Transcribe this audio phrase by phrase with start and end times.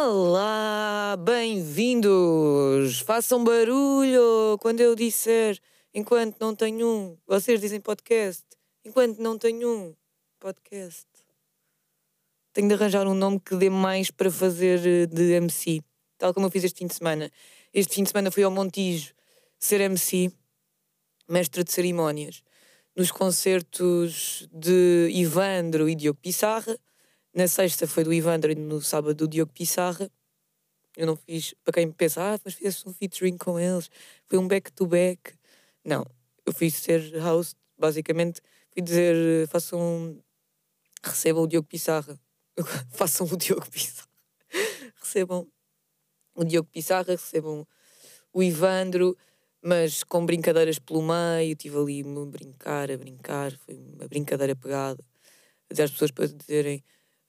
[0.00, 3.00] Olá, bem-vindos!
[3.00, 5.58] Façam barulho quando eu disser
[5.92, 7.18] enquanto não tenho um.
[7.26, 8.44] Vocês dizem podcast.
[8.84, 9.94] Enquanto não tenho um
[10.38, 11.04] podcast.
[12.52, 15.82] Tenho de arranjar um nome que dê mais para fazer eh, de MC.
[16.16, 17.28] Tal como eu fiz este fim de semana.
[17.74, 19.12] Este fim de semana fui ao Montijo
[19.58, 20.30] ser MC,
[21.28, 22.44] mestre de cerimónias,
[22.94, 26.78] nos concertos de Ivandro e Diogo Pissarra.
[27.34, 30.10] Na sexta foi do Ivandro e no sábado do Diogo Pissarra.
[30.96, 33.88] Eu não fiz, para quem pensa, ah, mas fizeste um featuring com eles,
[34.26, 35.34] foi um back-to-back.
[35.84, 36.04] Não,
[36.44, 38.40] eu fui ser host, basicamente,
[38.72, 40.22] fui dizer, façam, um,
[41.02, 42.18] recebam o Diogo Pissarra.
[42.90, 44.08] façam o Diogo Pissarra.
[45.00, 45.46] recebam
[46.34, 47.66] o Diogo Pissarra, recebam
[48.32, 49.16] o Ivandro,
[49.62, 55.04] mas com brincadeiras pelo meio, tive ali a brincar, a brincar, foi uma brincadeira pegada.
[55.70, 56.82] Até as pessoas para dizerem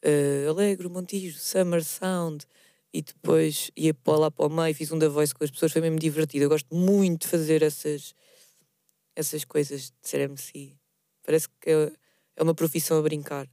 [0.06, 2.46] uh, Alegro, Montijo, Summer Sound,
[2.94, 5.72] e depois ia para lá para o meio, fiz um da voice com as pessoas,
[5.72, 6.46] foi mesmo divertido.
[6.46, 8.16] Eu gosto muito de fazer essas,
[9.16, 10.76] essas coisas de ser MC.
[11.24, 11.92] Parece que é,
[12.36, 13.48] é uma profissão a brincar.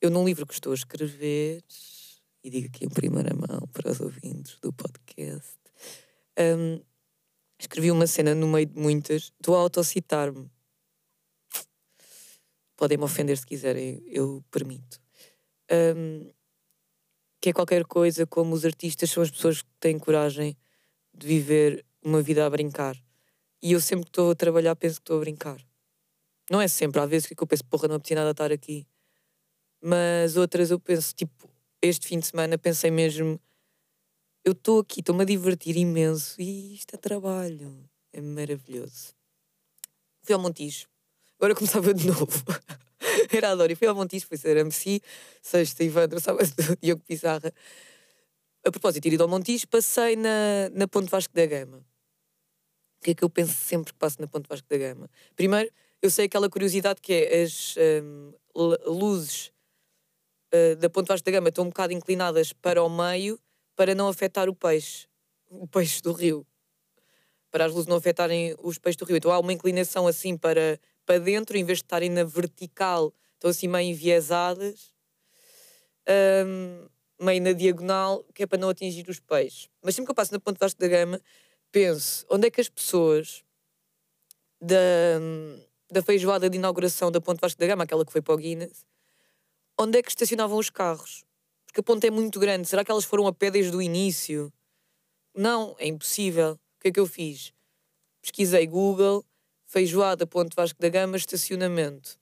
[0.00, 1.62] Eu, num livro que estou a escrever,
[2.42, 5.56] e digo aqui em primeira mão para os ouvintes do podcast,
[6.38, 6.80] um,
[7.58, 10.50] escrevi uma cena no meio de muitas, estou a autocitar-me.
[12.76, 15.03] Podem-me ofender se quiserem, eu permito.
[15.96, 16.30] Um,
[17.40, 20.56] que é qualquer coisa como os artistas são as pessoas que têm coragem
[21.12, 22.96] de viver uma vida a brincar.
[23.62, 25.60] E eu sempre que estou a trabalhar penso que estou a brincar.
[26.50, 28.86] Não é sempre, às vezes que eu penso, porra, não apetecia nada estar aqui.
[29.82, 31.48] Mas outras eu penso, tipo,
[31.82, 33.40] este fim de semana pensei mesmo,
[34.44, 37.88] eu estou aqui, estou-me a divertir imenso e isto é trabalho.
[38.12, 39.14] É maravilhoso.
[40.22, 40.86] Fui ao Montijo.
[41.38, 42.26] Agora começava de novo.
[43.32, 43.74] Era a Dori.
[43.74, 45.00] Fui ao Montijo, fui ser MC,
[45.42, 46.48] sexta Ivandro, sábado
[46.80, 47.52] Diogo Pizarra.
[48.64, 51.78] A propósito, ir ao Montijo, passei na, na Ponte Vasco da Gama.
[52.98, 55.10] O que é que eu penso sempre que passo na Ponte Vasco da Gama?
[55.36, 55.70] Primeiro,
[56.00, 57.74] eu sei aquela curiosidade que é as
[58.04, 58.32] um,
[58.86, 59.52] luzes
[60.54, 63.38] uh, da Ponte Vasco da Gama estão um bocado inclinadas para o meio
[63.76, 65.06] para não afetar o peixe,
[65.50, 66.46] o peixe do rio.
[67.50, 69.16] Para as luzes não afetarem os peixes do rio.
[69.16, 73.50] Então há uma inclinação assim para, para dentro, em vez de estarem na vertical, estão
[73.50, 74.92] assim meio enviesadas,
[76.46, 76.88] um,
[77.24, 79.68] meio na diagonal, que é para não atingir os peixes.
[79.82, 81.20] Mas sempre que eu passo na Ponte Vasco da Gama,
[81.70, 83.44] penso onde é que as pessoas
[84.60, 84.76] da,
[85.90, 88.86] da feijoada de inauguração da Ponte Vasco da Gama, aquela que foi para o Guinness,
[89.78, 91.24] onde é que estacionavam os carros?
[91.66, 92.68] Porque a ponte é muito grande.
[92.68, 94.52] Será que elas foram a pé desde o início?
[95.34, 96.52] Não, é impossível.
[96.52, 97.52] O que é que eu fiz?
[98.22, 99.24] Pesquisei Google,
[99.74, 102.16] feijoada, Ponte Vasco da Gama, estacionamento.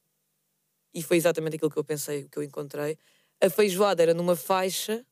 [0.94, 2.96] E foi exatamente aquilo que eu pensei, que eu encontrei.
[3.42, 5.04] A feijoada era numa faixa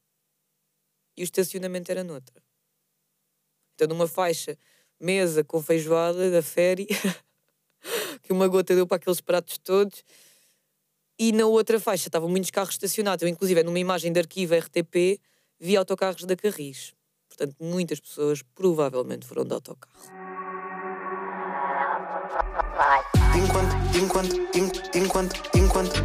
[1.15, 2.43] e o estacionamento era noutra.
[3.75, 4.57] Então, numa faixa,
[4.99, 6.87] mesa com feijoada da féri,
[8.25, 10.03] que uma gota deu para aqueles pratos todos
[11.19, 13.23] e na outra faixa estavam muitos carros estacionados.
[13.23, 15.21] Eu, inclusive, numa imagem de arquivo RTP,
[15.59, 16.95] vi autocarros da Carris.
[17.29, 20.30] Portanto, muitas pessoas provavelmente foram de autocarro.
[22.31, 25.97] Enquanto, enquanto, enquanto, enquanto, enquanto,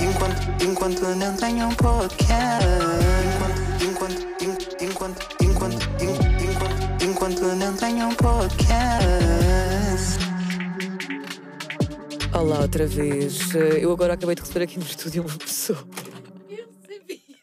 [0.00, 2.66] enquanto, enquanto não tenho um podcast.
[3.82, 8.56] Enquanto, enquanto, enquanto, enquanto, enquanto, enquanto não tenho um podcast.
[12.32, 13.54] Olá outra vez.
[13.54, 15.86] Eu agora acabei de receber aqui no estúdio uma pessoa.
[16.48, 17.36] Eu sabia.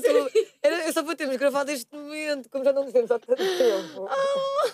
[0.00, 0.48] Dar tu.
[0.62, 4.08] Era só para termos gravado este momento, como já não nos vemos há tanto tempo.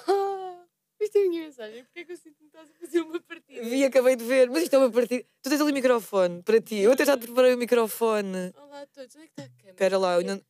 [0.07, 0.65] Oh,
[1.01, 1.85] isto é a minha mensagem.
[1.85, 3.63] Porquê é que eu sinto que estás a fazer uma partida?
[3.63, 5.25] Vi, acabei de ver, mas isto é uma partida.
[5.43, 6.77] Tu tens ali o microfone para ti.
[6.79, 8.53] Eu até já te preparei o microfone.
[8.57, 9.71] Olá a todos, onde é que está a câmera?
[9.71, 10.41] Espera lá, eu não.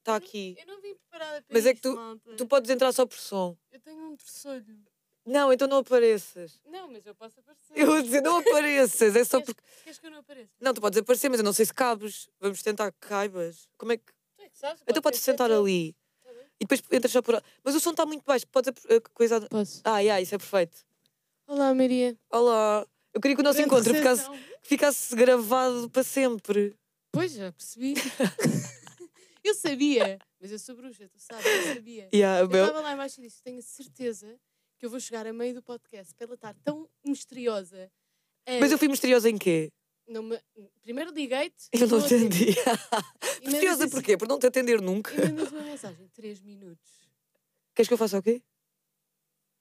[0.00, 0.56] Está aqui.
[0.60, 2.36] Eu não vim preparada para Mas é que tu, malta.
[2.36, 3.56] tu podes entrar só por som.
[3.72, 4.64] Eu tenho um terçolho.
[5.26, 6.60] Não, então não apareças.
[6.64, 7.72] Não, mas eu posso aparecer.
[7.74, 9.62] Eu vou dizer, não apareças, é só Queres- porque.
[9.82, 10.50] Queres que eu não apareça?
[10.60, 12.28] Não, tu podes aparecer, mas eu não sei se cabes.
[12.38, 13.68] Vamos tentar que caibas.
[13.76, 14.04] Como é que.
[14.46, 14.82] É que sabes.
[14.86, 15.92] Então podes sentar ali.
[16.22, 16.30] Tá.
[16.60, 17.42] E depois entras só por.
[17.64, 18.68] Mas o som está muito baixo, podes.
[18.88, 19.40] a coisa.
[19.48, 19.80] Posso.
[19.84, 20.84] Ah, yeah, isso é perfeito.
[21.48, 22.16] Olá, Maria.
[22.30, 22.86] Olá.
[23.12, 24.28] Eu queria que o nosso Grande encontro ficasse,
[24.62, 26.76] ficasse gravado para sempre.
[27.12, 27.94] Pois, já percebi.
[29.42, 30.18] eu sabia.
[30.40, 32.08] Mas eu sou bruxa, tu sabes, eu sabia.
[32.14, 32.66] Yeah, Eu meu.
[32.66, 34.38] estava lá embaixo e disse: tenho certeza
[34.78, 37.90] que eu vou chegar a meio do podcast para ela estar tão misteriosa.
[38.46, 39.72] a- Mas eu fui misteriosa em quê?
[40.06, 40.40] Não me-
[40.82, 41.68] Primeiro liguei-te.
[41.72, 41.98] Eu não.
[41.98, 44.16] E ainda misteriosa disse- porquê?
[44.16, 45.12] Por não te atender nunca.
[45.14, 47.08] E mandas uma mensagem: 3 minutos.
[47.74, 48.42] Queres que eu faça o quê?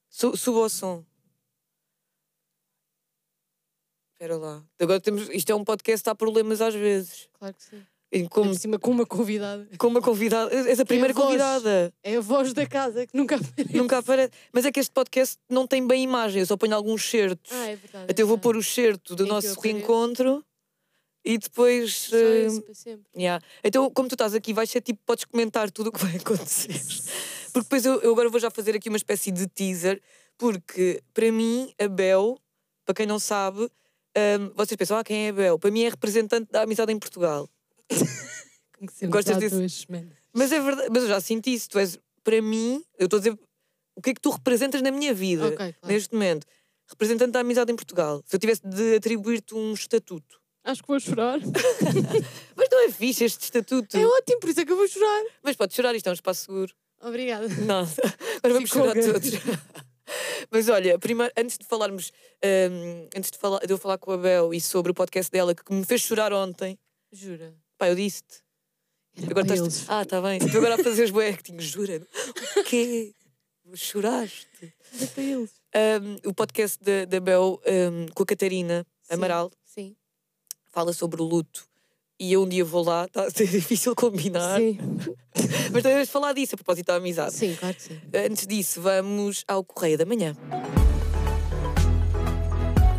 [0.10, 1.04] Su suba o som.
[4.14, 4.64] Espera lá.
[4.80, 5.30] Agora temos.
[5.30, 7.30] Isto é um podcast, há problemas às vezes.
[7.34, 7.86] Claro que sim.
[8.30, 8.52] Como...
[8.52, 9.68] Por cima com uma convidada.
[9.78, 10.54] como uma convidada.
[10.54, 11.26] És a primeira voz.
[11.26, 11.94] convidada.
[12.04, 13.78] É a voz da casa que nunca aparece.
[13.78, 14.32] Nunca aparece.
[14.54, 17.52] Mas é que este podcast não tem bem imagem, eu só ponho alguns certos.
[17.52, 18.06] Ah, é verdade.
[18.12, 20.44] Até eu vou pôr o certo do nosso reencontro
[21.26, 21.94] e depois.
[22.10, 23.06] Só eh, isso para sempre.
[23.18, 23.44] yeah.
[23.64, 26.70] Então, como tu estás aqui, vais ser tipo, podes comentar tudo o que vai acontecer.
[27.52, 30.02] Porque depois eu, eu agora vou já fazer aqui uma espécie de teaser,
[30.38, 32.38] porque para mim, a Bel,
[32.84, 35.58] para quem não sabe, hum, vocês pensam, ah, quem é a Bel?
[35.58, 37.50] Para mim é representante da amizade em Portugal.
[39.10, 39.86] Gostas disso?
[40.34, 41.70] Mas é verdade, mas eu já senti isso.
[41.70, 43.40] Tu és, para mim, eu estou a dizer
[43.96, 45.76] o que é que tu representas na minha vida, Ok, claro.
[45.84, 46.46] neste momento.
[46.88, 48.22] Representante da amizade em Portugal.
[48.26, 50.40] Se eu tivesse de atribuir-te um estatuto.
[50.64, 51.40] Acho que vou chorar.
[52.56, 53.96] Mas não é fixe este estatuto.
[53.98, 55.24] É ótimo, por isso é que eu vou chorar.
[55.44, 56.74] Mas pode chorar, isto é um espaço seguro.
[57.02, 57.48] Obrigada.
[57.48, 59.14] Não, agora vamos Ficou chorar grande.
[59.14, 59.32] todos.
[60.52, 62.12] Mas olha, primeiro, antes de falarmos,
[62.72, 65.54] hum, antes de, falar, de eu falar com a Bel e sobre o podcast dela
[65.56, 66.78] que me fez chorar ontem,
[67.12, 67.54] Jura.
[67.78, 68.44] Pá, eu disse-te.
[69.30, 69.60] Agora estás.
[69.60, 69.86] eles.
[69.88, 70.40] Ah, tá bem.
[70.40, 72.02] Tu agora a fazeres bué acting, jura?
[72.58, 73.14] O quê?
[73.74, 74.74] Choraste?
[74.94, 75.52] Era para eles.
[75.76, 79.96] Um, o podcast da, da Bel um, com a Catarina Amaral Sim.
[80.72, 81.68] fala sobre o luto.
[82.20, 84.78] E eu um dia vou lá, está a ser difícil combinar, Sim.
[85.72, 87.34] mas também vamos falar disso a propósito da amizade.
[87.34, 88.00] sim, claro que sim.
[88.14, 90.34] Antes disso, vamos ao Correio da Manhã.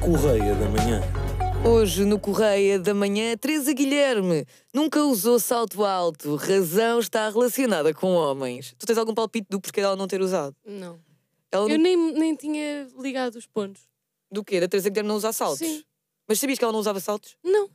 [0.01, 1.26] Correia da Manhã.
[1.65, 6.37] Hoje, no Correia da Manhã, Teresa Guilherme nunca usou salto alto.
[6.37, 8.75] Razão está relacionada com homens.
[8.79, 10.55] Tu tens algum palpite do porquê dela não ter usado?
[10.65, 10.99] Não.
[11.51, 13.83] Ela Eu não- nem, nem tinha ligado os pontos.
[14.31, 14.61] Do quê?
[14.61, 15.59] Da Teresa Guilherme não usar saltos?
[15.59, 15.83] Sim.
[16.29, 17.37] Mas sabias que ela não usava saltos?
[17.45, 17.69] Não.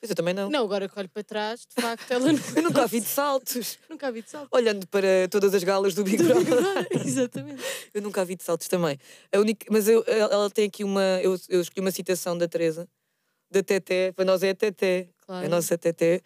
[0.00, 0.50] Pois eu também não.
[0.50, 2.38] Não, agora que olho para trás, de facto, ela não.
[2.56, 3.78] Eu nunca a vi de saltos.
[3.88, 4.48] nunca a vi de salto.
[4.52, 6.88] Olhando para todas as galas do Big Brother.
[7.06, 7.62] Exatamente.
[7.92, 8.98] Eu nunca a vi de saltos também.
[9.34, 11.02] A única, mas eu, ela ela tem aqui uma.
[11.22, 12.86] Eu, eu escolhi uma citação da Teresa,
[13.54, 14.12] da Teté.
[14.12, 15.08] Para nós é a Teté.
[15.20, 15.46] Claro.
[15.46, 16.20] A nossa Teté.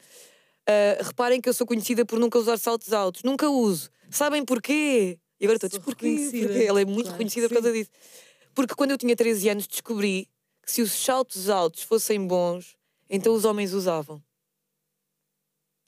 [0.66, 3.22] Ah, reparem que eu sou conhecida por nunca usar saltos altos.
[3.22, 3.90] Nunca uso.
[4.10, 5.18] Sabem porquê?
[5.40, 6.30] E agora todos, porquê?
[6.32, 6.64] Porquê?
[6.64, 7.90] Ela é muito Claro reconhecida que por causa disso.
[8.54, 10.28] Porque quando eu tinha 13 anos descobri
[10.64, 12.76] que se os saltos altos fossem bons,
[13.08, 14.22] então os homens usavam.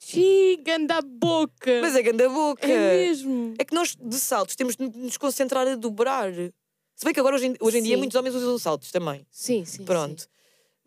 [0.03, 1.81] Giga a boca!
[1.83, 2.67] Mas é grande a boca.
[2.67, 3.55] É mesmo.
[3.59, 6.33] É que nós, de saltos, temos de nos concentrar a dobrar.
[6.33, 7.99] Se bem que agora, hoje em, hoje em dia, Sim.
[7.99, 9.27] muitos homens usam saltos também.
[9.31, 9.85] Sim, sim.
[9.85, 10.27] Pronto.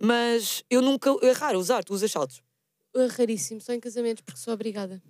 [0.04, 1.10] Mas eu nunca.
[1.22, 2.42] É raro usar, tu usas saltos.
[2.96, 5.02] É raríssimo, só em casamentos, porque sou obrigada.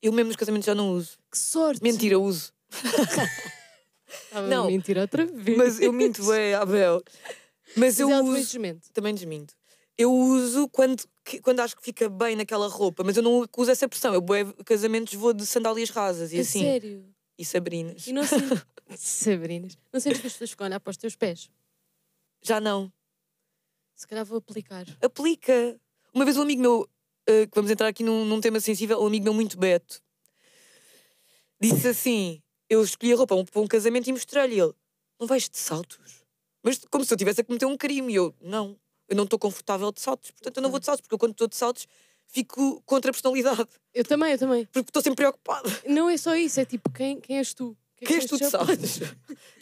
[0.00, 1.18] Eu mesmo nos casamentos já não uso.
[1.30, 1.82] Que sorte!
[1.82, 2.52] Mentira, uso.
[4.24, 4.64] Estava Não.
[4.64, 5.58] a mentir outra vez.
[5.58, 7.02] Mas eu minto bem, Abel.
[7.76, 8.34] Mas Mas eu uso.
[8.34, 8.90] desmente.
[8.92, 9.54] Também desminto.
[9.96, 11.02] Eu uso quando,
[11.42, 14.14] quando acho que fica bem naquela roupa, mas eu não uso essa pressão.
[14.14, 16.60] Eu bué casamentos vou de sandálias rasas e A assim.
[16.62, 17.04] sério.
[17.36, 18.06] E sabrinas.
[18.06, 18.64] E não sentes.
[18.96, 19.76] Sabrinas.
[19.92, 21.50] Não sentes que as pessoas ficam a olhar para os teus pés?
[22.40, 22.90] Já não.
[23.98, 24.86] Se calhar vou aplicar.
[25.02, 25.76] aplica.
[26.14, 26.88] Uma vez um amigo meu,
[27.26, 30.00] eh, que vamos entrar aqui num, num tema sensível, um amigo meu muito beto,
[31.60, 32.40] disse assim:
[32.70, 34.72] eu escolhi a roupa um- para um casamento e mostrei-lhe ele:
[35.18, 36.24] não vais de saltos?
[36.62, 38.12] Mas como se eu estivesse a cometer um crime.
[38.12, 38.78] E eu: não,
[39.08, 41.32] eu não estou confortável de saltos, portanto eu não vou de saltos, porque eu quando
[41.32, 41.86] estou de saltos
[42.28, 44.64] fico contra a personalidade, Eu tambtambém, eu também.
[44.66, 45.68] porque estou sempre preocupada.
[45.88, 47.70] Não é só isso, é tipo, quem, quem és tu?
[47.70, 49.00] O que é Quem és tu de saltos?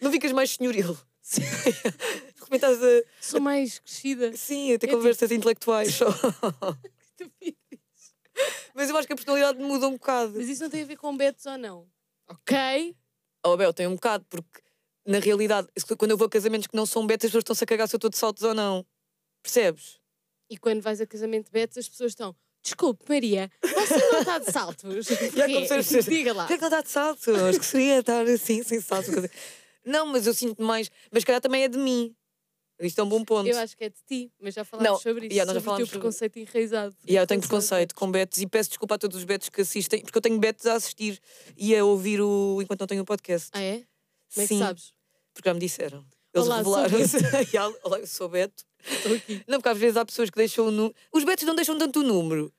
[0.02, 0.94] Não ficas mais senhoril.
[2.40, 3.02] Repente estás a.
[3.20, 4.36] Sou mais crescida.
[4.36, 6.06] Sim, a ter É tipo- conversas intelectuais só.
[8.74, 10.34] Mas eu acho que a personalidade muda um bocado.
[10.36, 11.88] Mas isso não tem a ver com betos ou não.
[12.28, 12.94] Ok?
[13.44, 14.60] Oh, Abel, tem um bocado, porque
[15.06, 17.66] na realidade, quando eu vou a casamentos que não são betas, as pessoas estão-se a
[17.66, 18.84] cagar se eu estou de saltos ou não.
[19.42, 19.98] Percebes?
[20.50, 22.34] E quando vais a casamento de betos, as pessoas estão.
[22.62, 25.06] Desculpe, Maria, você não está de saltos.
[25.34, 26.42] Já como se fosse- Diga lá.
[26.44, 27.28] Por que é que não está de saltos?
[27.28, 29.14] Acho que seria estar assim, sem saltos.
[29.86, 30.90] Não, mas eu sinto mais.
[31.10, 32.14] Mas se calhar também é de mim.
[32.78, 33.48] Isto é um bom ponto.
[33.48, 35.32] Eu acho que é de ti, mas já falámos Não, sobre isso.
[35.34, 36.94] yeah, nós já sobre o teu sobre- preconceito enraizado.
[37.04, 39.62] E yeah, eu tenho preconceito com betos e peço desculpa a todos os betos que
[39.62, 41.18] assistem, porque eu tenho betos a assistir
[41.56, 43.48] e a ouvir o enquanto não tenho o podcast.
[43.54, 43.76] Ah, é?
[43.78, 43.86] Como
[44.36, 44.92] é que Sim, sabes?
[45.32, 46.04] porque já me disseram.
[46.34, 47.16] Eles Olá, sou revelaram-se.
[47.54, 48.62] Yeah, Olá, eu sou Beto.
[48.86, 49.42] Estou aqui.
[49.48, 50.94] Não, porque às vezes há pessoas que deixam o número.
[51.10, 52.52] Os betos não deixam tanto o número.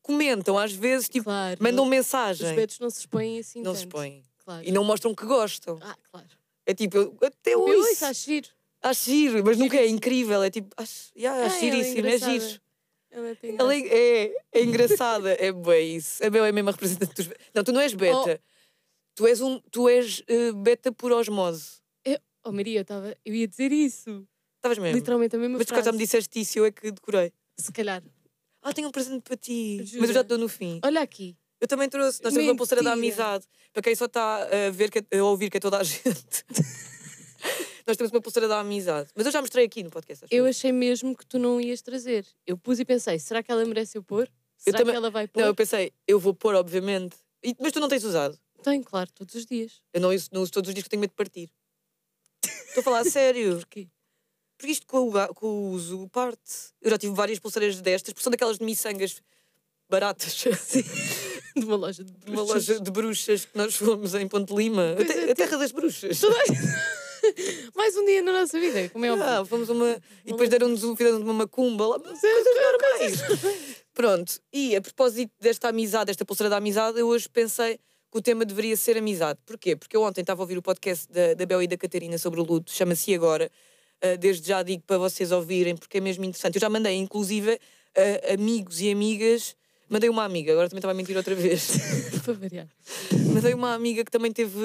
[0.00, 1.56] Comentam, às vezes, tipo, Claro.
[1.62, 2.48] mandam não- mensagem.
[2.50, 3.88] Os betos não se expõem assim não se tanto.
[3.90, 4.24] expõem.
[4.44, 4.66] Claro.
[4.66, 5.78] E não mostram que gostam.
[5.80, 6.26] Ah, claro.
[6.66, 8.04] É tipo, eu até Eu ouço.
[8.04, 8.48] acho giro.
[8.82, 10.42] Acho giro, mas nunca é incrível.
[10.42, 12.40] É tipo, acho, yeah, acho Ah, ela é giríssimo, é engraçada.
[12.40, 12.62] giro.
[13.58, 13.78] Ela é,
[14.24, 16.24] é, é engraçada, é bem isso.
[16.24, 17.28] A Bel é a representante dos.
[17.54, 18.40] Não, tu não és beta.
[19.14, 21.82] Tu és, um, tu és eh, beta por osmose.
[22.44, 23.16] Oh, Maria, eu, tava...
[23.24, 24.26] eu ia dizer isso.
[24.56, 24.96] Estavas mesmo.
[24.96, 25.84] Literalmente a mesma Mas tu frase.
[25.86, 27.32] já me disseste isso e eu é que decorei.
[27.56, 28.02] Se calhar.
[28.62, 29.76] Ah, tenho um presente para ti.
[29.80, 30.12] Mas eu Jura?
[30.12, 30.80] já te dou no fim.
[30.84, 31.36] Olha aqui.
[31.62, 32.20] Eu também trouxe.
[32.24, 33.44] Nós temos uma pulseira da amizade.
[33.72, 36.44] Para quem só está a, ver a ouvir que é toda a gente.
[37.86, 39.10] Nós temos uma pulseira da amizade.
[39.14, 40.26] Mas eu já mostrei aqui no podcast.
[40.28, 40.50] Eu eu.
[40.50, 42.26] achei mesmo que tu não ias trazer.
[42.44, 44.28] Eu pus e pensei, será que ela merece eu pôr?
[44.58, 45.40] Será também- que ela vai pôr?
[45.40, 47.16] Não, eu pensei, eu vou pôr, obviamente.
[47.44, 48.36] E- mas tu não tens usado.
[48.60, 49.80] Tenho, claro, todos os dias.
[49.92, 51.48] Eu não uso, não uso todos os dias que tenho medo de partir.
[52.44, 53.56] Estou a falar a sério.
[53.62, 53.88] Porquê?
[54.58, 56.72] Porque isto com o, com o uso parte.
[56.80, 59.22] Eu já tive várias pulseiras destas, porque são daquelas de miçangas
[59.88, 60.44] baratas.
[61.56, 62.68] De uma loja de De uma bruxas.
[62.68, 64.92] loja de bruxas que nós fomos em Ponte Lima.
[64.98, 66.20] A, te- é, a terra das bruxas.
[67.76, 69.24] Mais um dia na nossa vida, como é óbvio.
[69.26, 69.96] Ah, fomos a uma.
[70.24, 72.00] E depois deram-nos um, fizeram uma macumba lá.
[72.00, 73.84] Coisas normais.
[73.94, 74.40] Pronto.
[74.52, 77.76] E a propósito desta amizade, desta pulseira da amizade, eu hoje pensei
[78.10, 79.38] que o tema deveria ser amizade.
[79.46, 79.76] Porquê?
[79.76, 82.40] Porque eu ontem estava a ouvir o podcast da, da Bel e da Catarina sobre
[82.40, 83.50] o luto, chama-se Agora.
[84.02, 86.56] Ah, desde já digo para vocês ouvirem, porque é mesmo interessante.
[86.56, 87.56] Eu já mandei, inclusive,
[88.30, 89.54] a amigos e amigas.
[89.92, 91.72] Mandei uma amiga, agora também estava a mentir outra vez.
[92.24, 92.66] Para variar.
[93.34, 94.58] Mandei uma amiga que também teve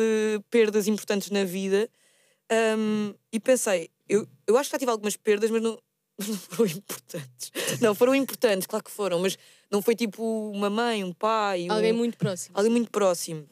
[0.49, 1.89] perdas importantes na vida
[2.77, 5.77] hum, e pensei, eu, eu acho que já tive algumas perdas, mas não,
[6.17, 7.51] mas não foram importantes.
[7.81, 9.37] Não, foram importantes, claro que foram, mas
[9.69, 12.57] não foi tipo uma mãe, um pai, um- Alguém muito próximo.
[12.57, 13.45] alguém muito próximo.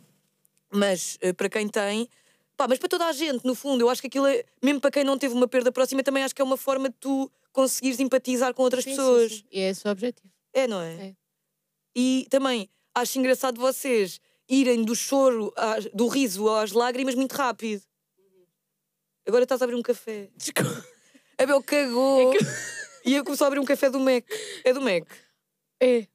[0.72, 2.08] Mas eh, para quem tem,
[2.55, 4.91] pá, mas para toda a gente, no fundo, eu acho que aquilo é, mesmo para
[4.91, 8.00] quem não teve uma perda próxima, também acho que é uma forma de tu conseguires
[8.00, 9.32] empatizar com outras Sim, sim, pessoas.
[9.34, 9.44] sim.
[9.51, 10.29] E é esse o objetivo.
[10.53, 10.94] É, não é?
[11.08, 11.15] É.
[11.96, 17.82] E também acho engraçado vocês irem do choro, às- do riso às lágrimas muito rápido.
[19.28, 20.30] Agora estás a abrir um café.
[20.36, 20.86] Desculpa.
[21.38, 22.34] A Bel cagou.
[22.34, 22.38] É
[23.06, 24.24] E eu começou a abrir um café do Mac.
[24.64, 25.04] É do Mac.
[25.82, 26.08] É,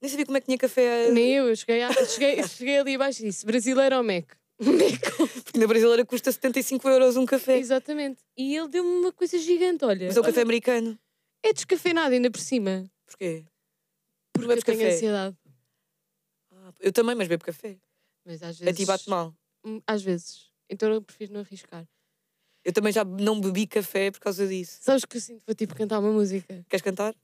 [0.00, 1.10] Nem sabia como é que tinha café.
[1.10, 1.48] nem eu.
[1.48, 4.26] eu Cheguei, a- cheguei, cheguei ali abaixo e disse: brasileiro ou Mac?
[4.56, 7.58] Porque na brasileira custa 75 euros um café.
[7.58, 8.20] Exatamente.
[8.36, 10.06] E ele deu-me uma coisa gigante, olha.
[10.06, 10.98] Mas é Olha, café americano.
[11.42, 12.88] É descafeinado ainda por cima.
[13.06, 13.44] Porquê?
[14.34, 15.36] Porque bebes eu tenho ansiedade.
[16.52, 17.78] Ah, eu também, mas bebo café.
[18.26, 18.80] Mas às A vezes.
[18.80, 19.34] ti bate mal.
[19.64, 20.50] Hum, Às vezes.
[20.68, 21.86] Então eu prefiro não arriscar.
[22.64, 24.78] Eu também já não bebi café por causa disso.
[24.82, 26.64] Sabes que eu sinto para tipo cantar uma música?
[26.68, 27.14] Queres cantar?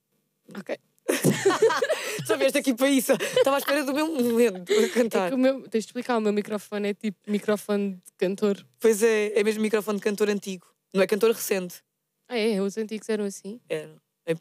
[0.58, 0.78] Ok.
[2.26, 3.12] Só vieste aqui para isso.
[3.12, 5.32] Estava à espera do meu momento para É cantar.
[5.34, 8.64] o meu, tens de explicar, o meu microfone é tipo microfone de cantor.
[8.78, 10.66] Pois é, é mesmo microfone de cantor antigo.
[10.94, 11.82] Não é cantor recente.
[12.28, 12.60] Ah, é?
[12.60, 13.60] Os antigos eram assim?
[13.68, 13.96] Eram.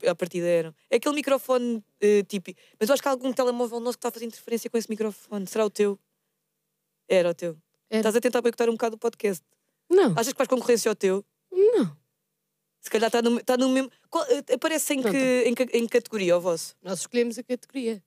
[0.09, 0.75] A partida eram.
[0.89, 2.59] É aquele microfone eh, típico.
[2.79, 4.89] Mas eu acho que há algum telemóvel nosso que está a fazer interferência com esse
[4.89, 5.45] microfone.
[5.47, 5.99] Será o teu?
[7.07, 7.57] Era o teu.
[7.89, 7.99] Era.
[8.01, 9.43] Estás a tentar boicotar um bocado o podcast.
[9.89, 10.11] Não.
[10.13, 11.25] Achas que faz concorrência ao teu?
[11.51, 11.97] Não.
[12.81, 13.91] Se calhar está no, está no mesmo.
[14.09, 16.75] Qual- eh, aparece em que, em, que, em categoria o vosso?
[16.81, 18.03] Nós escolhemos a categoria.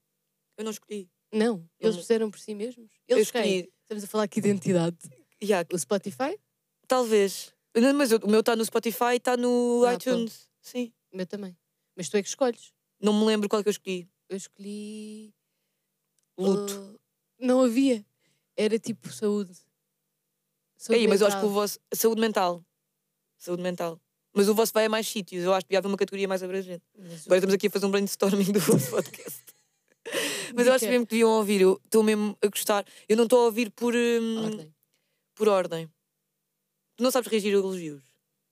[0.56, 1.10] Eu não escolhi.
[1.32, 1.68] Não.
[1.80, 2.02] Eles Não.
[2.02, 2.90] fizeram por si mesmos.
[3.08, 3.40] eu Eles quem?
[3.42, 3.72] escolhi.
[3.82, 4.96] Estamos a falar aqui de identidade.
[5.42, 6.38] Yeah, O Spotify?
[6.86, 7.52] talvez.
[7.74, 10.48] Não, mas eu- o meu está no Spotify e está no Ah, iTunes.
[10.60, 10.92] Sim.
[11.12, 11.56] O meu também.
[11.96, 12.72] Mas tu é que escolhes.
[13.00, 14.08] Não me lembro qual é que eu escolhi.
[14.28, 15.34] Eu escolhi.
[16.38, 16.74] Luto.
[16.74, 17.00] uh,
[17.38, 18.04] não havia.
[18.56, 19.52] Era tipo saúde.
[20.76, 21.78] Saúde Aí, mas eu acho que o vosso.
[21.92, 22.64] Saúde mental.
[23.38, 24.00] Saúde mental.
[24.34, 25.44] Mas o vosso vai a mais sítios.
[25.44, 26.82] Eu acho que devia haver uma categoria mais abrangente.
[26.96, 29.42] Mas o- Agora estamos aqui a fazer um brainstorming do vosso podcast.
[30.54, 31.60] Mas eu acho mesmo que deviam ouvir.
[31.60, 32.84] Eu estou mesmo a gostar.
[33.08, 34.74] Eu não estou a ouvir por, hum, Ordem.
[35.34, 35.90] por ordem.
[36.96, 38.02] Tu não sabes reagir a elogios.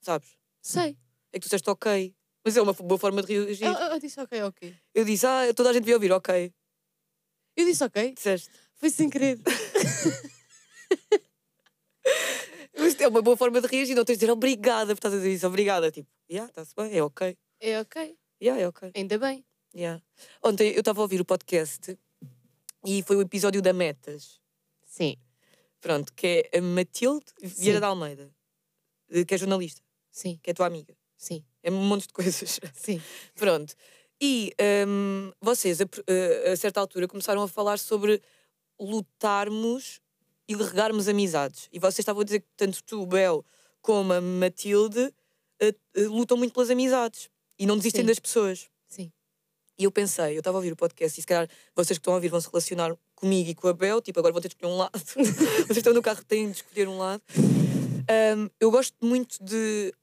[0.01, 0.29] Sabes?
[0.61, 0.97] Sei.
[1.31, 2.13] É que tu disseste ok.
[2.43, 3.65] Mas é uma boa forma de reagir.
[3.65, 4.75] Eu, eu disse ok, ok.
[4.93, 6.51] Eu disse, ah, toda a gente devia ouvir, ok.
[7.55, 8.13] Eu disse ok.
[8.13, 8.49] Disseste.
[8.75, 9.39] Foi sem querer.
[12.77, 13.95] Mas é uma boa forma de reagir.
[13.95, 15.45] Não tens de dizer obrigada por estás a dizer isso.
[15.45, 15.91] Obrigada.
[15.91, 17.37] Tipo, yeah, está-se bem, é ok.
[17.59, 18.17] É ok.
[18.41, 18.91] Yeah, é ok.
[18.95, 19.45] Ainda bem.
[19.75, 20.01] Yeah.
[20.43, 21.97] Ontem eu estava a ouvir o podcast
[22.83, 24.41] e foi o episódio da Metas.
[24.85, 25.15] Sim.
[25.79, 27.79] Pronto, que é a Matilde Vieira Sim.
[27.79, 28.35] de Almeida,
[29.27, 29.81] que é jornalista,
[30.11, 30.39] Sim.
[30.43, 30.95] que é tua amiga.
[31.17, 31.43] Sim.
[31.63, 32.59] É um monte de coisas.
[32.73, 33.01] Sim.
[33.35, 33.73] Pronto.
[34.19, 34.53] E
[34.87, 36.01] hum, vocês, a, pr-
[36.51, 38.21] a- certa altura, começaram a falar sobre
[38.79, 39.99] lutarmos
[40.47, 41.67] e regarmos amizades.
[41.71, 43.43] E vocês estavam a dizer que tanto tu, Bel,
[43.81, 45.13] como a Matilde
[45.59, 48.07] eh, eh, lutam muito pelas amizades e não desistem Sim.
[48.07, 48.69] das pessoas.
[48.87, 49.11] Sim.
[49.77, 52.13] E eu pensei, eu estava a ouvir o podcast e se calhar vocês que estão
[52.13, 54.55] a ouvir vão se relacionar comigo e com a Bel, tipo, agora vão ter de
[54.55, 54.91] escolher um lado.
[55.65, 57.21] vocês estão no carro, têm de escolher um lado.
[57.37, 59.93] Hum, eu gosto muito de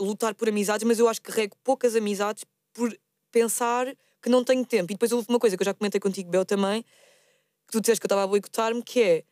[0.00, 2.96] lutar por amizades, mas eu acho que rego poucas amizades por
[3.30, 3.86] pensar
[4.22, 4.92] que não tenho tempo.
[4.92, 8.00] E depois houve uma coisa que eu já comentei contigo, Bel, também, que tu disseste
[8.00, 9.24] que eu estava a boicotar-me, que é,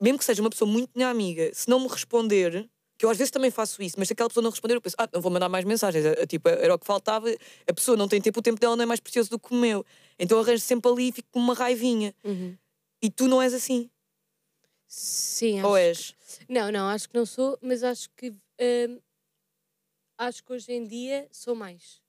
[0.00, 3.16] mesmo que seja uma pessoa muito minha amiga, se não me responder, que eu às
[3.16, 5.32] vezes também faço isso, mas se aquela pessoa não responder, eu penso, ah, não vou
[5.32, 6.04] mandar mais mensagens.
[6.04, 7.30] É, é, Tipo, era o que faltava,
[7.66, 9.56] a pessoa não tem tempo, o tempo dela não é mais precioso do que o
[9.56, 9.84] meu.
[10.18, 12.14] Então arranjo sempre ali e fico com uma raivinha.
[12.22, 12.56] Uhum.
[13.00, 13.88] E tu não és assim.
[14.86, 16.14] Sim, Ou és?
[16.48, 18.98] Não, não, acho que não sou, mas acho que hum,
[20.20, 22.00] acho que hoje em dia sou mais.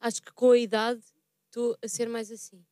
[0.00, 1.02] Acho que com a idade
[1.46, 2.64] estou a ser mais assim.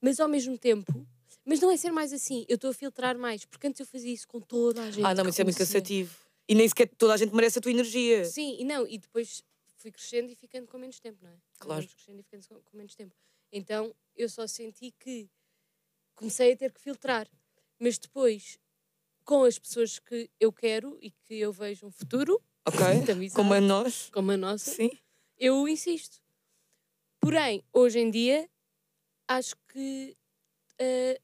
[0.00, 1.06] Mas ao mesmo tempo,
[1.44, 4.12] mas não é ser mais assim, eu estou a filtrar mais, porque antes eu fazia
[4.12, 5.04] isso com toda a gente.
[5.04, 6.14] Ah, não, mas isso é muito cansativo.
[6.46, 8.24] E nem sequer toda a gente merece a tua energia.
[8.26, 9.42] Sim, e não, e depois
[9.76, 11.36] fui crescendo e ficando com menos tempo, não é?
[11.58, 11.80] Claro.
[11.80, 13.14] Vamos crescendo e ficando com, com menos tempo.
[13.50, 15.30] Então eu só senti que
[16.14, 17.26] comecei a ter que filtrar.
[17.78, 18.58] Mas depois,
[19.24, 22.80] com as pessoas que eu quero e que eu vejo um futuro, Ok?
[23.12, 24.10] amizade, Como a nós.
[24.12, 24.90] como a nossa, Sim.
[25.38, 26.18] eu insisto.
[27.20, 28.48] Porém, hoje em dia,
[29.28, 30.16] acho que
[30.78, 31.20] eh,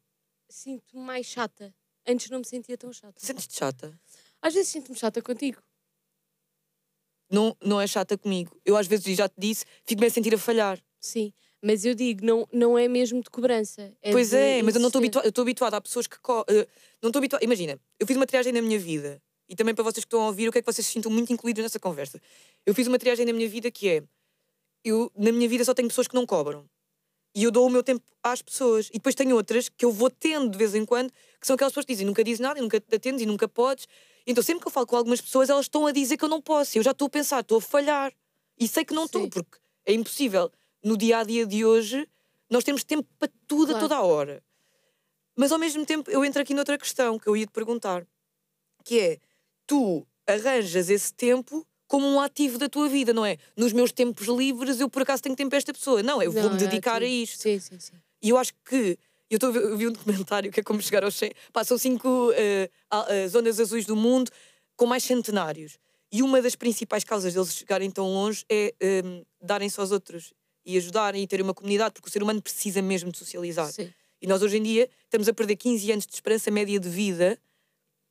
[0.49, 1.75] sinto-me mais chata.
[2.07, 3.15] Antes não me sentia tão chata.
[3.19, 3.99] Sentes-te chata?
[4.41, 5.63] Às vezes sinto-me chata contigo.
[7.31, 8.61] Não, não é chata comigo.
[8.65, 10.83] Eu às vezes, já te disse, fico-me a sentir a falhar.
[11.01, 11.33] Sim.
[11.65, 13.97] Mas eu digo, não, não é mesmo de cobrança.
[14.03, 15.27] É pois de é, mas eu não estou habituada.
[15.27, 16.17] Eu estou habituada a pessoas que.
[16.17, 16.67] eh,
[17.01, 17.45] não estou habituada.
[17.45, 19.23] Imagina, eu fiz uma triagem na minha vida.
[19.53, 21.31] E também para vocês que estão a ouvir, eu quero que vocês se sintam muito
[21.31, 22.19] incluídos nessa conversa.
[22.65, 24.03] Eu fiz uma triagem na minha vida que é.
[24.83, 26.67] Eu, na minha vida, só tenho pessoas que não cobram.
[27.35, 28.89] E eu dou o meu tempo às pessoas.
[28.89, 31.71] E depois tenho outras que eu vou tendo de vez em quando, que são aquelas
[31.71, 33.87] pessoas que dizem nunca dizes nada, e nunca te atendes e nunca podes.
[34.27, 36.41] Então sempre que eu falo com algumas pessoas, elas estão a dizer que eu não
[36.41, 36.79] posso.
[36.79, 38.11] Eu já estou a pensar, estou a falhar.
[38.59, 40.51] E sei que não estou, porque é impossível.
[40.83, 42.09] No dia a dia de hoje,
[42.49, 43.81] nós temos tempo para tudo a Claro.
[43.85, 44.43] toda a hora.
[45.37, 48.07] Mas ao mesmo tempo, eu entro aqui noutra questão que eu ia te perguntar,
[48.83, 49.21] que é:
[49.67, 53.37] tu arranjas esse tempo como um ativo da tua vida, não é?
[53.57, 56.03] Nos meus tempos livres, eu por acaso tenho tempo para esta pessoa.
[56.03, 57.13] Não, eu vou-me é dedicar a ativo.
[57.13, 57.43] isto.
[57.43, 57.93] Sim, sim, sim.
[58.23, 58.99] E eu acho que.
[59.29, 61.33] Eu, tô, a eu vi um documentário que é como chegar aos 100.
[61.53, 62.33] Pá, são cinco
[62.91, 64.31] a- eh, zonas azuis do mundo
[64.77, 65.79] com mais centenários.
[66.11, 69.03] E uma das principais causas deles chegarem tão longe é eh,
[69.41, 70.33] darem-se aos outros
[70.65, 73.71] e ajudarem e terem uma comunidade, porque o ser humano precisa mesmo de socializar.
[73.73, 73.91] Sim.
[74.21, 77.39] E nós hoje em dia estamos a perder 15 anos de esperança média de vida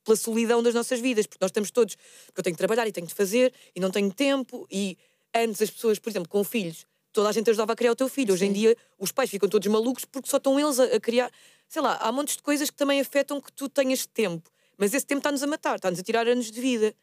[0.04, 2.92] pela solidão das nossas vidas, porque nós estamos todos, porque eu tenho que trabalhar e
[2.92, 4.96] tenho de fazer e não tenho tempo e
[5.34, 8.08] antes as pessoas, por exemplo, com filhos, toda a gente ajudava a criar o teu
[8.08, 8.34] filho.
[8.34, 8.54] Hoje em Sim.
[8.54, 11.30] dia os pais ficam todos malucos porque só estão eles a, a criar.
[11.68, 15.06] Sei lá, há montes de coisas que também afetam que tu tenhas tempo, mas esse
[15.06, 16.94] tempo está-nos a matar, está-nos a tirar anos de vida.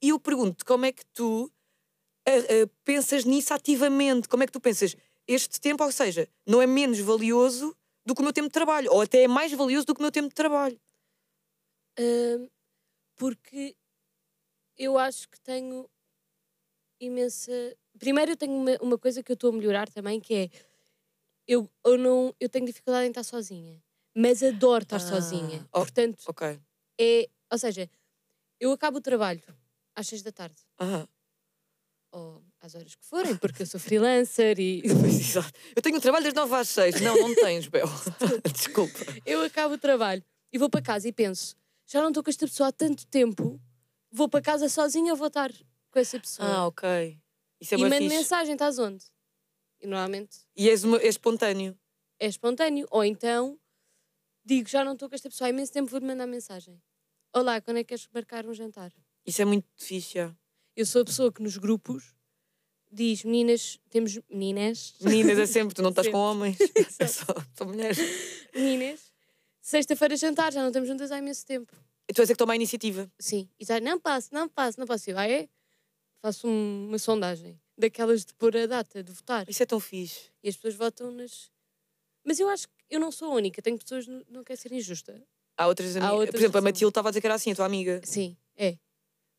[0.00, 1.50] E eu pergunto como é que tu
[2.26, 4.28] ah, ah, pensas nisso ativamente?
[4.28, 4.96] Como é que tu pensas
[5.26, 7.74] este tempo, ou seja, não é menos valioso
[8.04, 10.02] do que o meu tempo de trabalho, ou até é mais valioso do que o
[10.02, 10.78] meu tempo de trabalho?
[13.16, 13.76] Porque
[14.76, 15.88] eu acho que tenho
[17.00, 17.52] imensa.
[17.98, 20.50] Primeiro, eu tenho uma, uma coisa que eu estou a melhorar também, que é
[21.46, 23.82] eu, eu, não, eu tenho dificuldade em estar sozinha,
[24.16, 25.66] mas adoro estar Ah, sozinha.
[25.72, 25.80] oh.
[25.80, 26.58] Portanto, Ok.
[27.00, 27.28] é.
[27.52, 27.88] Ou seja,
[28.58, 29.42] eu acabo o trabalho
[29.94, 31.06] às seis da tarde, Aham.
[32.10, 34.82] ou às horas que forem, porque eu sou freelancer e.
[35.76, 37.00] Eu tenho um trabalho das 9 às 6.
[37.00, 37.86] Não, não tens, Bel.
[38.52, 38.98] Desculpa.
[39.26, 41.54] Eu acabo o trabalho e vou para casa e penso:
[41.86, 43.60] já não estou com esta pessoa há tanto tempo,
[44.10, 45.52] vou para casa sozinha, vou estar
[45.90, 46.48] com essa pessoa.
[46.48, 47.18] Ah, ok.
[47.60, 48.08] Isso é e mando fixe.
[48.16, 49.04] mensagem, estás onde?
[49.80, 51.78] E normalmente E és, uma, és espontâneo.
[52.18, 52.86] é espontâneo.
[52.90, 53.58] Ou então
[54.44, 56.80] digo, já não estou com esta pessoa há imenso tempo, vou-lhe mandar mensagem.
[57.34, 58.92] Olá, quando é que queres marcar um jantar?
[59.26, 60.34] Isso é muito fixe, já.
[60.76, 62.14] Eu sou a pessoa que nos grupos
[62.92, 66.18] diz, meninas, temos meninas, Meninas é sempre, tu não estás com Sempre.
[66.18, 66.58] homens.
[67.00, 67.98] É só, são mulheres.
[68.54, 69.12] meninas,
[69.68, 71.72] sexta-feira jantar, já não estamos juntas há imenso tempo.
[72.08, 73.10] E tu és a que toma a iniciativa.
[73.18, 73.48] Sim.
[73.58, 75.10] E já, não passo, não passo, não passo.
[75.10, 75.48] Eu, ah, é?
[76.20, 79.48] Faço um- uma sondagem daquelas de pôr a data, de votar.
[79.48, 80.30] Isso é tão fixe.
[80.42, 81.50] E as pessoas votam nas.
[82.24, 84.70] Mas eu acho que eu não sou a única, tenho pessoas, não, não quero ser
[84.72, 85.20] injusta.
[85.56, 86.12] Há outras amigas.
[86.12, 86.72] outras Por exemplo, a que são.
[86.72, 88.00] Matilde estava a dizer que era assim, a tua amiga.
[88.04, 88.76] Sim, é.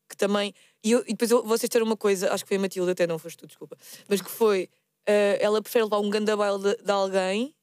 [0.08, 0.52] que também.
[0.84, 3.06] E, eu, e depois eu, vocês disseram uma coisa, acho que foi a Matilde, até
[3.06, 3.76] não foste tu, desculpa.
[4.08, 4.68] Mas que foi.
[5.06, 7.54] eh, ela prefere levar um gandabaile de, de alguém,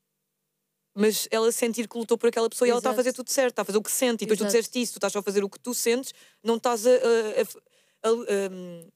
[0.96, 3.04] mas ela sentir que lutou por aquela pessoa e ela está a Exato.
[3.04, 4.24] fazer tudo certo, está a fazer o que sente.
[4.24, 4.52] E depois tu Exato.
[4.58, 8.10] disseste isso, tu estás só a fazer o que tu sentes, não estás a, a-
[8.10, 8.10] a-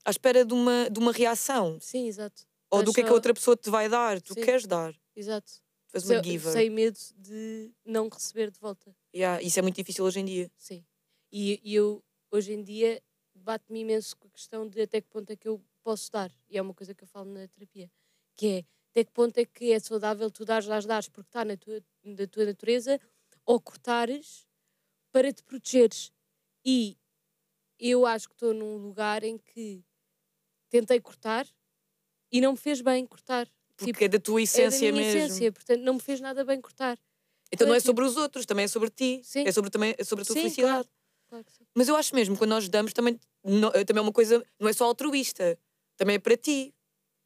[0.06, 1.80] à espera de uma, de uma reação.
[1.80, 2.44] Sim, exato.
[2.70, 4.22] Ou Estás do que é que a outra pessoa te vai dar.
[4.22, 4.42] Tu Sim.
[4.42, 4.94] queres dar.
[5.16, 5.52] Exato.
[5.90, 6.52] Tu és uma giver.
[6.52, 8.94] sei medo de não receber de volta.
[9.16, 10.52] Yeah, isso é muito difícil hoje em dia.
[10.58, 10.86] Sim.
[11.32, 13.02] E, e eu, hoje em dia,
[13.34, 16.30] bate-me imenso com a questão de até que ponto é que eu posso dar.
[16.50, 17.90] E é uma coisa que eu falo na terapia.
[18.36, 18.66] Que é,
[18.98, 21.80] até que ponto é que é saudável tu dares, dares, dares, porque está na tua,
[22.04, 23.00] na tua natureza,
[23.46, 24.48] ou cortares
[25.12, 26.12] para te protegeres.
[26.66, 26.98] E
[27.80, 29.84] eu acho que estou num lugar em que
[30.68, 31.46] tentei cortar
[32.32, 33.48] e não me fez bem cortar.
[33.76, 35.26] Porque Tipo, é da tua é da essência minha mesmo.
[35.28, 36.98] essência, portanto não me fez nada bem cortar.
[37.52, 39.22] Então não é tipo- sobre os outros, também é sobre ti.
[39.24, 39.44] Sim.
[39.46, 40.90] É sobre, também, é sobre a tua Sim, felicidade.
[41.30, 41.66] Claro sim.
[41.76, 44.68] Mas eu acho mesmo que quando nós damos também, não- também é uma coisa, não
[44.68, 45.56] é só altruísta,
[45.96, 46.74] também é para ti.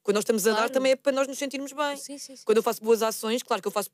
[0.04, 0.74] Quando nós estamos a dar, Claro.
[0.74, 1.96] também é para nós nos sentirmos bem.
[1.98, 2.44] Sim, sim, sim.
[2.46, 3.90] Quando eu faço boas ações, claro que eu faço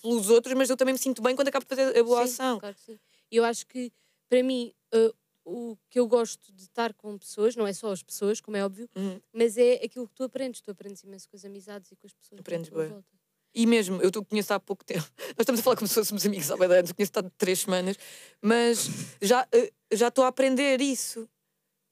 [0.00, 2.32] pelos outros, mas eu também me sinto bem quando acabo de fazer a boa Sim,
[2.32, 2.60] ação.
[2.60, 2.98] Claro que sim.
[3.30, 3.92] E eu acho que,
[4.28, 5.12] para mim, uh,
[5.44, 8.64] o que eu gosto de estar com pessoas, não é só as pessoas, como é
[8.64, 9.20] óbvio, Uhum.
[9.32, 10.60] mas é aquilo que tu aprendes.
[10.60, 12.40] Tu aprendes imenso com as amizades e com as pessoas.
[12.40, 13.04] Aprendes volta.
[13.52, 15.08] E mesmo, eu te conheço há pouco tempo.
[15.36, 17.22] Nós estamos a falar como se fôssemos amigos há bem de anos, eu conheço há
[17.38, 17.96] três semanas,
[18.40, 18.86] mas
[19.20, 21.28] já eh, já estou a aprender isso.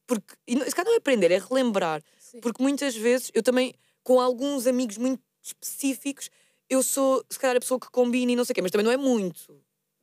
[0.06, 2.02] Porque, e não, se calhar não é aprender, é relembrar.
[2.34, 2.40] Sim.
[2.40, 6.30] Porque muitas vezes eu também, com alguns amigos muito específicos,
[6.68, 8.84] eu sou, se calhar, a pessoa que combina e não sei o quê, mas também
[8.84, 9.56] não é muito.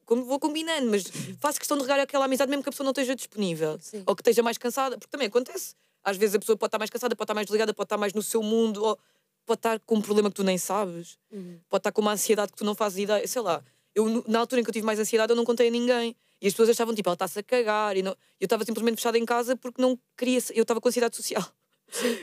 [0.06, 1.04] Como vou combinando, mas
[1.40, 3.78] faço questão de regar aquela amizade mesmo que a pessoa não esteja disponível.
[3.82, 4.04] Sim.
[4.06, 5.74] Ou que esteja mais cansada, porque também acontece.
[6.04, 8.14] Às vezes a pessoa pode estar mais cansada, pode estar mais desligada, pode estar mais
[8.14, 9.00] no seu mundo, ou
[9.46, 11.60] pode estar com um problema que tu nem sabes, Uhum.
[11.70, 13.28] pode estar com uma ansiedade que tu não fazes ideia.
[13.28, 13.64] Sei lá,
[13.96, 16.16] eu, na altura em que eu tive mais ansiedade, eu não contei a ninguém.
[16.42, 17.96] E as pessoas achavam, tipo, ela está-se a cagar.
[17.96, 18.12] E não...
[18.40, 20.40] eu estava simplesmente fechada em casa porque não queria.
[20.54, 21.44] Eu estava com ansiedade social.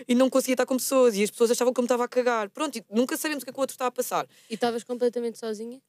[0.07, 1.15] E não conseguia estar com pessoas.
[1.17, 2.51] E as pessoas achavam que eu me estava a cagar.
[2.51, 4.27] Pronto, nunca sabemos o que é que o outro está a passar.
[4.49, 5.81] E estavas completamente sozinha?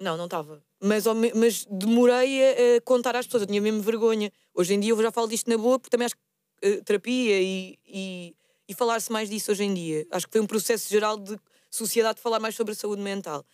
[0.00, 0.62] Não, não estava.
[0.80, 3.42] Mas, mas demorei a, a contar às pessoas.
[3.42, 4.30] Eu tinha mesmo vergonha.
[4.54, 6.22] Hoje em dia eu já falo disto na boa porque também acho que
[6.62, 8.36] eh, terapia e, e,
[8.68, 10.06] e falar-se mais disso hoje em dia.
[10.10, 11.38] Acho que foi um processo geral de
[11.70, 13.44] sociedade falar mais sobre a saúde mental.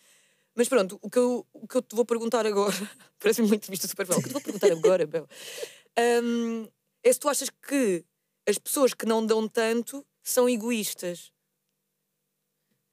[0.55, 2.75] Mas pronto, o que eu, o que eu te vou perguntar agora,
[3.19, 4.19] parece-me uma entrevista super bela.
[4.19, 5.27] O que eu te vou perguntar agora, Bel,
[6.23, 6.67] hum,
[7.03, 8.05] é se tu achas que
[8.47, 11.31] as pessoas que não dão tanto são egoístas.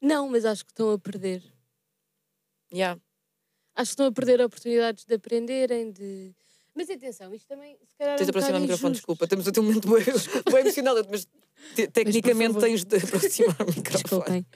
[0.01, 1.43] Não, mas acho que estão a perder.
[2.73, 3.01] Yeah.
[3.75, 6.35] Acho que estão a perder oportunidades de aprenderem, de.
[6.75, 8.17] Mas atenção, isto também se calhar.
[8.17, 9.25] Tens de é um aproximar o microfone, desculpa.
[9.25, 10.05] Estamos a ter um momento bem,
[10.53, 11.27] bem emocional, mas
[11.75, 12.63] te- tecnicamente favor.
[12.67, 14.03] tens de aproximar o microfone.
[14.03, 14.47] Desculpem.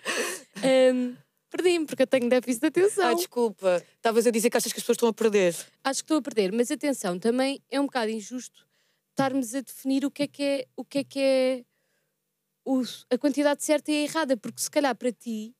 [0.62, 1.16] Ahm,
[1.50, 3.08] Perdi-me, porque eu tenho déficit de atenção.
[3.10, 3.84] Ah, desculpa.
[3.96, 5.54] Estavas a dizer que achas que as pessoas estão a perder.
[5.84, 8.66] Acho que estou a perder, mas atenção, também é um bocado injusto
[9.14, 11.64] estarmos a definir o que é que é, o que é, que é
[12.64, 15.54] o- a quantidade certa e a errada, porque se calhar para ti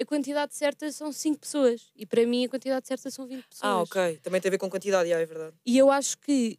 [0.00, 3.72] a quantidade certa são 5 pessoas e para mim a quantidade certa são 20 pessoas.
[3.72, 4.18] Ah, ok.
[4.18, 5.56] Também tem a ver com quantidade, é verdade.
[5.66, 6.58] E eu acho que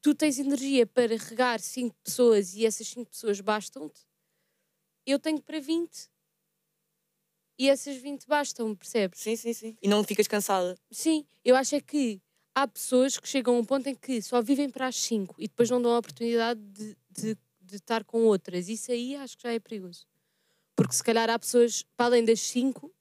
[0.00, 4.00] tu tens energia para regar 5 pessoas e essas 5 pessoas bastam-te.
[5.06, 6.08] Eu tenho para 20
[7.58, 9.20] e essas 20 bastam, percebes?
[9.20, 9.76] Sim, sim, sim.
[9.80, 10.76] E não ficas cansada.
[10.90, 12.20] Sim, eu acho é que
[12.54, 15.48] há pessoas que chegam a um ponto em que só vivem para as 5 e
[15.48, 18.68] depois não dão a oportunidade de, de, de estar com outras.
[18.68, 20.06] Isso aí acho que já é perigoso.
[20.76, 22.92] Porque se calhar há pessoas, para além das 5,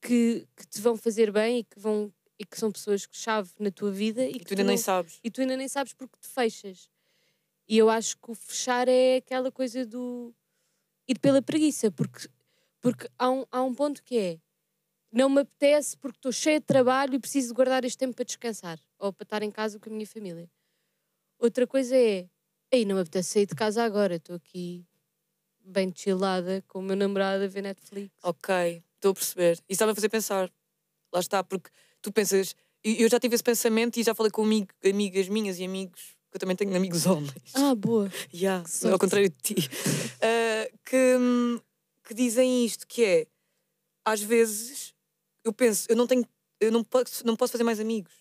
[0.00, 3.50] que, que te vão fazer bem e que, vão, e que são pessoas que chave
[3.58, 5.18] na tua vida e, E que tu ainda nem não- sabes.
[5.22, 6.88] e tu ainda nem sabes porque te fechas.
[7.68, 10.34] E eu acho que o fechar é aquela coisa do
[11.06, 12.28] ir pela preguiça, porque,
[12.80, 14.40] porque há, um, há um ponto que é
[15.12, 18.24] não me apetece porque estou cheia de trabalho e preciso de guardar este tempo para
[18.24, 20.50] descansar ou para estar em casa com a minha família.
[21.38, 22.28] Outra coisa é,
[22.70, 24.84] ei, não me apetece sair de casa agora, estou aqui
[25.60, 28.10] bem chillada com o meu namorado a ver Netflix.
[28.22, 29.52] Ok, estou a perceber.
[29.52, 30.50] Isso estava a fazer pensar.
[31.12, 31.70] Lá está, porque
[32.02, 32.54] tu pensas.
[32.82, 36.36] Eu já tive esse pensamento e já falei com amigo- amigas minhas e amigos, que
[36.36, 37.52] eu também tenho amigos homens.
[37.54, 38.10] Ah, boa.
[38.32, 39.54] Yeah, ao contrário de ti.
[40.20, 41.16] Ah, que,
[42.04, 43.26] que dizem isto, que é
[44.04, 44.94] às vezes
[45.48, 46.24] eu penso, eu não tenho,
[46.60, 48.12] eu não posso, não posso fazer mais amigos.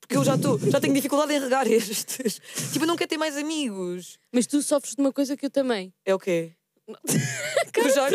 [0.00, 2.40] Porque eu já estou, já tenho dificuldade em regar estes.
[2.72, 4.18] Tipo, eu não quero ter mais amigos.
[4.32, 5.94] Mas tu sofres de uma coisa que eu também.
[6.04, 6.52] É o quê?
[6.88, 8.10] eu já, o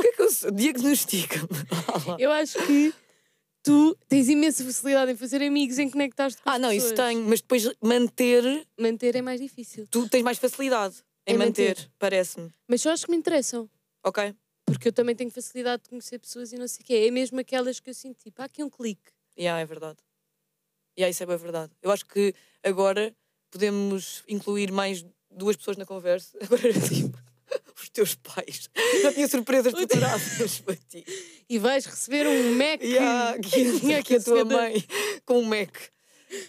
[0.00, 0.50] que é que eu sou?
[0.52, 1.48] Diagnostica-me.
[2.18, 2.94] Eu acho que
[3.62, 7.08] tu tens imensa facilidade em fazer amigos, em conectar-te com Ah, não, isso pessoas.
[7.08, 9.86] tenho, mas depois manter, Manter é mais difícil.
[9.90, 11.90] tu tens mais facilidade em Em manter, manter.
[11.98, 12.50] parece-me.
[12.68, 13.68] Mas só as que me interessam.
[14.04, 14.34] Ok?
[14.72, 16.94] Porque eu também tenho facilidade de conhecer pessoas e não sei o quê.
[17.06, 19.10] É mesmo aquelas que eu sinto, tipo, há aqui um clique.
[19.38, 19.98] Yeah, é verdade.
[20.98, 21.72] Yeah, isso é bem verdade.
[21.82, 23.14] Eu acho que agora
[23.50, 26.36] podemos incluir mais duas pessoas na conversa.
[26.42, 27.18] Agora era tipo
[27.80, 28.68] os teus pais.
[29.02, 31.04] Já tinha surpresas preparadas para ti.
[31.50, 32.80] E vais receber um Mac.
[32.80, 34.84] Yeah, que, Tinha que a tua mãe
[35.26, 35.74] com um Mac.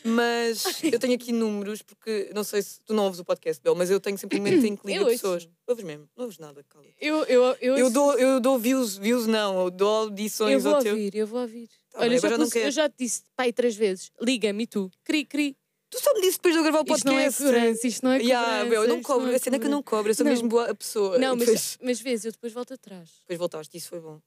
[0.03, 3.75] Mas eu tenho aqui números, porque não sei se tu não ouves o podcast, Bel,
[3.75, 5.11] mas eu tenho simplesmente Eu ouço.
[5.11, 5.49] pessoas.
[5.67, 6.07] Ouves mesmo?
[6.15, 6.85] Não ouves nada, cala.
[6.99, 10.75] Eu, eu, eu, Eu dou, eu dou views, views não, eu dou audições eu vou
[10.75, 10.93] ao teu.
[10.93, 11.67] ouvir, eu vou ouvir.
[11.91, 12.67] Tá bem, Olha, já não pus- quero.
[12.67, 14.11] eu já te disse, pai, três vezes.
[14.21, 14.89] Liga-me e tu.
[15.03, 15.57] Cri, cri.
[15.89, 17.43] Tu só me disse depois de eu gravar o Isto não é podcast.
[17.43, 18.39] cobrança, isto não é cobrança.
[18.41, 20.23] Yeah, Bel, eu não cobro, é a cena é que eu não cobro, eu sou
[20.23, 20.31] Não.
[20.31, 21.17] mesmo boa pessoa.
[21.17, 23.09] Não, mas, depois, mas vês, eu depois volto atrás.
[23.21, 24.21] depois voltaste, isso foi bom.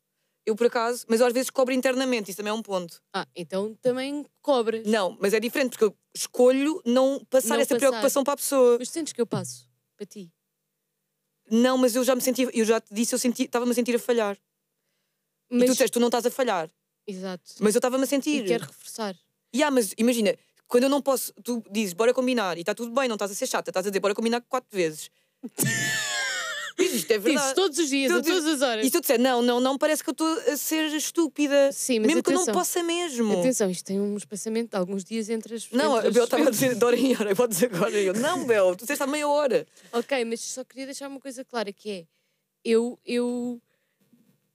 [0.47, 3.01] Eu por acaso, mas eu às vezes cobro internamente, isso também é um ponto.
[3.15, 4.87] Ah, então também cobras.
[4.87, 7.79] Não, mas é diferente, porque eu escolho não passar Não essa passar.
[7.89, 8.77] preocupação para a pessoa.
[8.79, 10.31] Mas sentes que eu passo para ti.
[11.51, 13.95] Não, mas eu já me senti, eu já te disse, eu senti, estava-me a sentir
[13.95, 14.37] a falhar.
[14.37, 16.71] E tu Mas, disseste, tu não estás a falhar.
[17.07, 17.53] exato.
[17.61, 18.45] Mas eu estava-me a E sentir.
[18.45, 19.15] quero reforçar.
[19.55, 23.09] Yeah, mas imagina, quando eu não posso, tu dizes, bora combinar, e está tudo bem,
[23.09, 25.11] não estás a ser chata, estás a dizer, bora combinar quatro vezes.
[26.77, 27.55] Diz, isto é Dizes verdade.
[27.55, 28.85] todos os dias, Todos- a todas as horas.
[28.85, 31.71] E eu disser, não, não, não, parece que eu estou a ser estúpida.
[31.73, 32.53] Sim, mas mesmo que eu atenção.
[32.55, 33.39] não possa mesmo.
[33.39, 36.49] Atenção, isto tem um espaçamento de alguns dias entre as Não, entre a Bel estava
[36.49, 37.93] a dizer de hora em hora, podes agora.
[37.93, 39.67] Eu, não, Bel, tu disseste há meia hora.
[39.93, 42.07] Ok, mas só queria deixar uma coisa clara que é
[42.65, 43.61] eu eu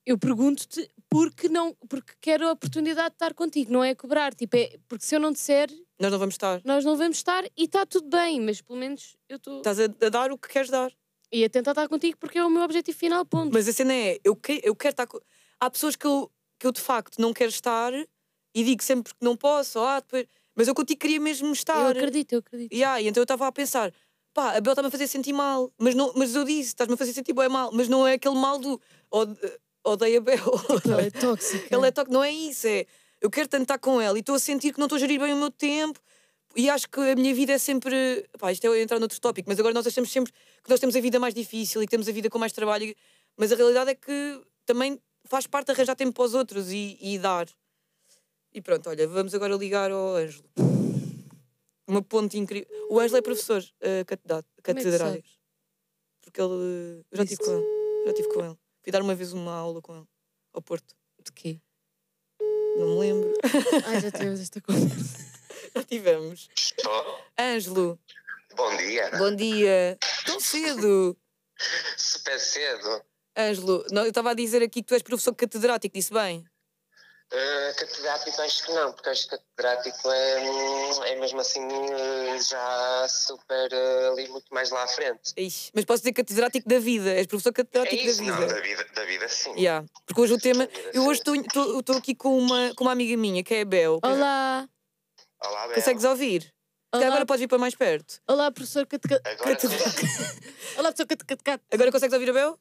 [0.06, 4.58] eu pergunto-te porque não porque quero a oportunidade de estar contigo, não é cobrar, tipo
[4.58, 6.62] é porque se eu não disser Nós não vamos estar.
[6.66, 9.84] nós não vamos estar e está tudo bem, mas pelo menos eu estou Estás a,
[9.86, 10.92] a dar o que queres dar.
[11.32, 13.54] E a tentar estar contigo porque é o meu objetivo final, ponto.
[13.54, 15.20] Mas a cena é, eu, que, eu quero estar com.
[15.60, 17.94] Há pessoas que eu, que eu de facto não quero estar
[18.56, 20.26] e digo sempre que não posso, ah, depois...
[20.56, 21.80] mas eu contigo queria mesmo estar.
[21.80, 22.74] Eu acredito, eu acredito.
[22.74, 23.94] Yeah, e então eu estava a pensar,
[24.34, 26.98] pá, a Bel está-me a fazer sentir mal, mas, não, mas eu disse, estás-me a
[26.98, 29.38] fazer sentir bem mal, mas não é aquele mal do "Ode-
[29.84, 30.38] odeia a Bel.
[30.86, 31.68] Ela é tóxica.
[31.70, 32.86] Ela é toque, não é isso, é
[33.22, 35.20] eu quero tanto estar com ela e estou a sentir que não estou a gerir
[35.20, 36.00] bem o meu tempo
[36.56, 38.28] e acho que a minha vida é sempre.
[38.38, 41.02] Pá, isto é entrar noutro tópico, mas agora nós achamos sempre que nós temos a
[41.02, 42.94] vida mais difícil e que temos a vida com mais trabalho,
[43.38, 47.20] mas a realidade é que também faz parte arranjar tempo para os outros e, e
[47.20, 47.48] dar.
[48.52, 50.44] E pronto, olha, vamos agora ligar ao Ângelo.
[51.88, 52.68] Uma ponte incrível.
[52.90, 55.30] O Ângelo é professor uh, Como é que catedrático.
[56.22, 57.04] Porque ele.
[57.12, 57.66] Eu já estive com ele.
[58.06, 58.58] Já estive com ele.
[58.84, 60.06] Fui dar uma vez uma aula com ele.
[60.54, 60.96] Ao Porto.
[61.24, 61.60] De quê?
[62.78, 63.34] Não me lembro.
[63.86, 65.29] Ai, já tivemos esta conversa.
[65.80, 66.50] Já tivemos.
[66.56, 67.20] Estou.
[67.40, 68.00] Ângelo,
[68.56, 69.12] Bom dia.
[69.18, 69.98] bom dia.
[70.26, 71.16] Tão cedo.
[71.96, 73.02] Super cedo.
[73.38, 76.44] Ângelo, não, eu estava a dizer aqui que tu és professor catedrático, disse bem.
[77.32, 82.42] Uh, catedrático acho que não, porque acho que catedrático é, hum, é mesmo assim uh,
[82.42, 85.32] já super uh, ali muito mais lá à frente.
[85.38, 87.12] Ixi, mas posso dizer catedrático da vida.
[87.14, 88.54] És professor É catedrático isso, da não, vida.
[88.54, 89.54] da vida, da vida sim.
[89.54, 89.86] Yeah.
[90.08, 90.68] Porque hoje o tema.
[90.92, 94.00] Eu hoje estou aqui com uma, com uma amiga minha, que é a Bel.
[94.04, 94.68] Olá!
[95.42, 95.76] Olá, Bel.
[95.76, 96.54] Consegues ouvir?
[96.94, 98.20] Olá, agora podes vir para mais perto.
[98.28, 99.22] olá professor Catecate.
[99.30, 99.58] Agora,
[100.78, 101.64] Olá, professor Catecate.
[101.72, 102.60] Agora consegues ouvir a Bel?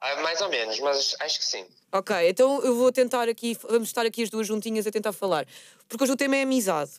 [0.00, 1.66] ah, mais ou menos, mas acho que sim.
[1.92, 5.46] Ok, então eu vou tentar aqui, vamos estar aqui as duas juntinhas a tentar falar.
[5.88, 6.92] Porque hoje o tema é amizade.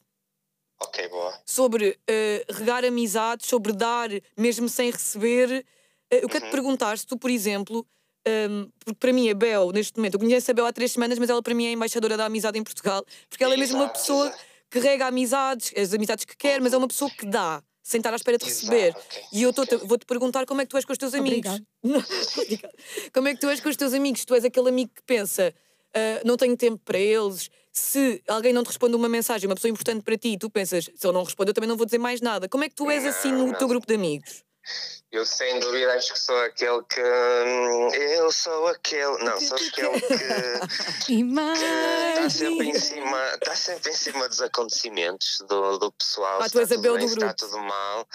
[0.80, 1.40] Ok, boa.
[1.46, 5.66] Sobre eh, regar amizades, sobre dar mesmo sem receber.
[6.12, 6.52] Eh, eu quero te Uhum.
[6.52, 7.86] perguntar se tu, por exemplo,
[8.26, 11.18] ehm, porque para mim a Bel, neste momento, eu conheço a Bel há três semanas,
[11.20, 13.78] mas ela para mim é a embaixadora da amizade em Portugal, porque ela é mesmo
[13.78, 14.44] uma pessoa exato.
[14.76, 18.12] Que rega amizades, as amizades que quer, mas é uma pessoa que dá, sem estar
[18.12, 18.90] à espera de receber.
[18.90, 19.54] Exato, E eu
[19.86, 21.62] vou-te perguntar como é que tu és com os teus amigos.
[23.14, 24.26] Como é que tu és com os teus amigos?
[24.26, 25.54] Tu és aquele amigo que pensa,
[25.94, 27.50] "Ah, não tenho tempo para eles.
[27.72, 31.06] Se alguém não te responde uma mensagem, uma pessoa importante para ti, tu pensas, se
[31.08, 32.50] ele não responde, eu também não vou dizer mais nada.
[32.50, 34.44] Como é que tu és assim no Não, teu grupo de amigos?
[35.12, 37.02] Eu sem dúvida acho que sou aquele que.
[37.02, 39.24] hum, Eu sou aquele.
[39.24, 41.06] Não, sou aquele que.
[41.54, 46.42] Está sempre em cima, está sempre em cima dos acontecimentos do, do pessoal.
[46.42, 48.08] Ah, se está tudo bem, se está tudo mal,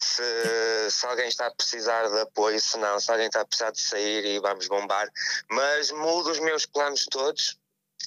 [0.00, 3.70] se, se alguém está a precisar de apoio, se não, se alguém está a precisar
[3.72, 5.08] de sair e vamos bombar.
[5.50, 7.58] Mas mudo os meus planos todos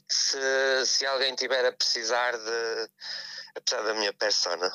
[0.07, 2.89] se, se alguém tiver a precisar de.
[3.55, 4.71] a precisar da minha persona,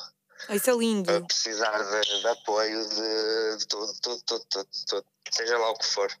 [0.49, 1.11] isso é lindo.
[1.15, 5.77] a precisar de, de apoio de, de tudo, tudo, tudo, tudo, tudo, seja lá o
[5.77, 6.11] que for.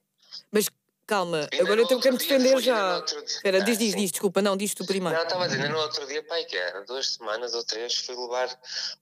[0.51, 0.69] Mas
[1.07, 2.99] calma, Ainda agora eu tenho que me defender já.
[3.01, 3.97] dia- Espera, diz, Ah, diz, sim.
[3.99, 5.15] diz, desculpa, não, diz tu primeiro.
[5.15, 7.95] Não, estava a dizer, ainda no outro dia, pai, que era duas semanas ou três,
[7.95, 8.49] fui levar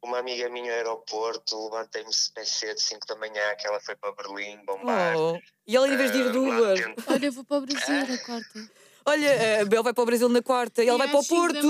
[0.02, 4.12] uma amiga minha ao aeroporto, levantei-me super cedo, 5 da manhã, que ela foi para
[4.12, 5.16] Berlim bombar.
[5.18, 5.40] Oh.
[5.66, 6.96] E ela, em vez de ir Ah, de lá Uber.
[7.08, 8.60] Olha, eu vou para o Brasil na quarta.
[9.06, 11.62] Olha, a Bel vai para o Brasil na quarta e ela vai para o Porto.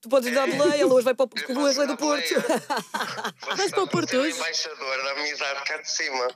[0.00, 1.96] Tu podes dar boleia, ela hoje vai para o Eu porque o Ângelo é do
[1.96, 2.34] Porto.
[3.56, 4.36] Vais para o Porto hoje?
[4.36, 6.28] embaixador da amizade cá de cima.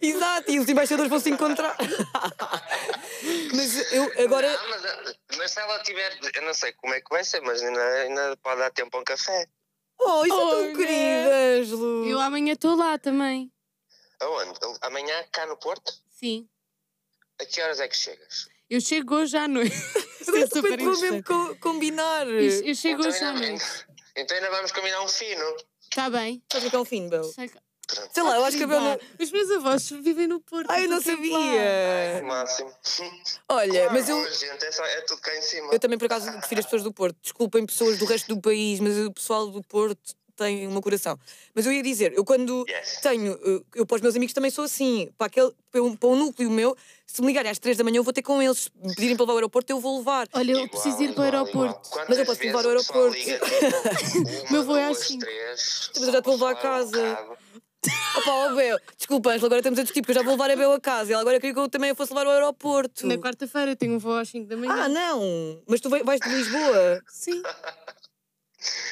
[0.00, 1.76] Exato, e os embaixadores vão se encontrar.
[3.54, 4.50] mas eu agora.
[4.50, 7.62] Não, mas, mas se ela tiver, eu não sei como é que vai ser, mas
[7.62, 9.46] ainda, ainda pode dar tempo a um café.
[10.00, 12.08] Oh, isso é tão querido, Ângelo.
[12.08, 13.52] Eu amanhã estou lá também.
[14.20, 14.58] Aonde?
[14.80, 15.92] Amanhã, cá no Porto?
[16.08, 16.48] Sim.
[17.40, 18.48] A que horas é que chegas?
[18.70, 19.74] Eu chego hoje à noite.
[20.28, 22.26] É de super vou mesmo co- combinar.
[22.28, 23.64] Eu, eu chego então, hoje à noite.
[24.14, 25.56] então ainda vamos combinar um fino.
[25.90, 26.42] Está bem.
[26.52, 27.24] Sabes o que é um fim, Bel?
[27.24, 28.98] Sei lá, eu acho que a Bel não.
[28.98, 30.70] Querida, Os meus avós vivem no Porto.
[30.70, 31.38] Ai, eu não estou sempre lá.
[31.38, 32.22] O sabia.
[32.24, 32.70] máximo.
[33.48, 34.22] Olha, mas eu.
[34.32, 35.72] Gente, é, só, é tudo cá em cima.
[35.72, 37.16] Eu também, por acaso, prefiro as pessoas do Porto.
[37.22, 41.18] Desculpem pessoas do resto do país, mas o pessoal do Porto tem um coração.
[41.54, 43.00] Mas eu ia dizer, eu quando Yes.
[43.02, 45.10] tenho, eu, eu para os meus amigos também sou assim.
[45.18, 47.96] Para, aquele, para, um, para um núcleo meu, se me ligarem às três da manhã,
[47.98, 48.58] eu vou ter com eles.
[48.58, 50.28] Se me pedirem para levar ao aeroporto, eu vou levar.
[50.32, 51.90] Olha, eu Igual, preciso ir para o aeroporto.
[52.08, 53.16] Mas eu posso levar ao o aeroporto?
[53.16, 55.20] liga, tipo, Meu voo é às duas, cinco.
[55.24, 57.38] três, Mas eu já te vou levar para a casa.
[58.16, 60.56] Opa, ó Bel, desculpa, Ângela, agora estamos a discutir, porque eu já vou levar a
[60.56, 61.12] Bel a casa.
[61.12, 63.06] Ela agora queria que eu também a fosse levar ao aeroporto.
[63.06, 64.72] Na quarta-feira tenho um voo às 5 da manhã.
[64.74, 65.62] Ah, não!
[65.66, 67.00] Mas tu vai- vais de Lisboa?
[67.08, 67.40] Sim.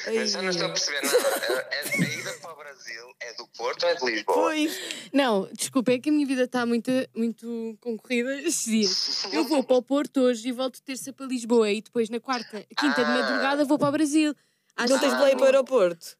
[0.05, 1.67] Eu só não estou a perceber nada.
[1.71, 4.35] É, a ida para o Brasil é do Porto ou é de Lisboa?
[4.37, 4.79] Pois.
[5.11, 9.25] Não, desculpa, é que a minha vida está muito, muito concorrida estes dias.
[9.33, 12.65] Eu vou para o Porto hoje e volto terça para Lisboa e depois na quarta,
[12.77, 13.15] quinta de Ah.
[13.21, 14.33] madrugada vou para o Brasil.
[14.75, 16.17] Às Não tens boleia para o aeroporto?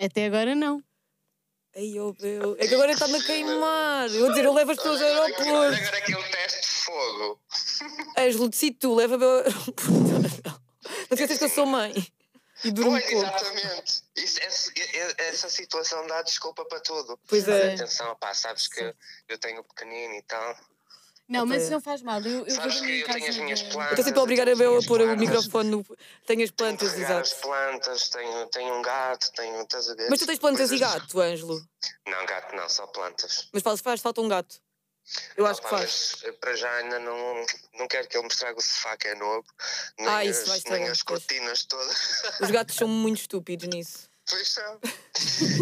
[0.00, 0.82] Até agora não.
[1.76, 2.14] Ai, oh.
[2.58, 4.08] É que agora está-me a queimar.
[4.08, 5.82] Eu vou dizer, eu levo as pessoas ao agora- olha aeroporto.
[5.82, 7.40] agora aquele teste de fogo.
[8.16, 9.82] Ângelo, decide tu, leva a Bel ao aeroporto.
[11.10, 11.92] Não esqueças que eu sou mãe.
[12.64, 13.26] E durmo Pois, pouco.
[13.26, 14.02] exatamente.
[14.16, 14.72] Isso, essa,
[15.18, 17.18] essa situação dá desculpa para tudo.
[17.28, 17.74] Pois é.
[17.74, 18.94] Atenção, pá, sabes que
[19.28, 20.56] eu tenho o pequenino e tal.
[21.26, 22.20] Não, mas isso não faz mal.
[22.20, 23.90] Eu, eu Sabes que eu tenho as minhas plantas.
[23.90, 25.84] Eu estou sempre a obrigar a tenho as Bel a pôr o plantas, microfone no.
[25.84, 27.36] Tenho as tenho plantas, as exato.
[27.40, 29.62] plantas, tenho, tenho um gato, tenho.
[29.62, 30.10] Estás a ver?
[30.10, 31.66] Mas tu tens plantas e gato, Ângelo.
[32.06, 33.48] Não, gato não, só plantas.
[33.52, 34.60] Mas faz, faz falta um gato.
[35.36, 35.82] Eu acho que faz.
[35.82, 39.08] mas, eh, para já ainda não, não quero que ele me estrague o sofá que
[39.08, 39.46] é novo,
[39.98, 42.22] nem, Ah, isso as, nem as cortinas todas.
[42.40, 44.08] Os gatos são muito estúpidos nisso.
[44.28, 44.80] Pois são.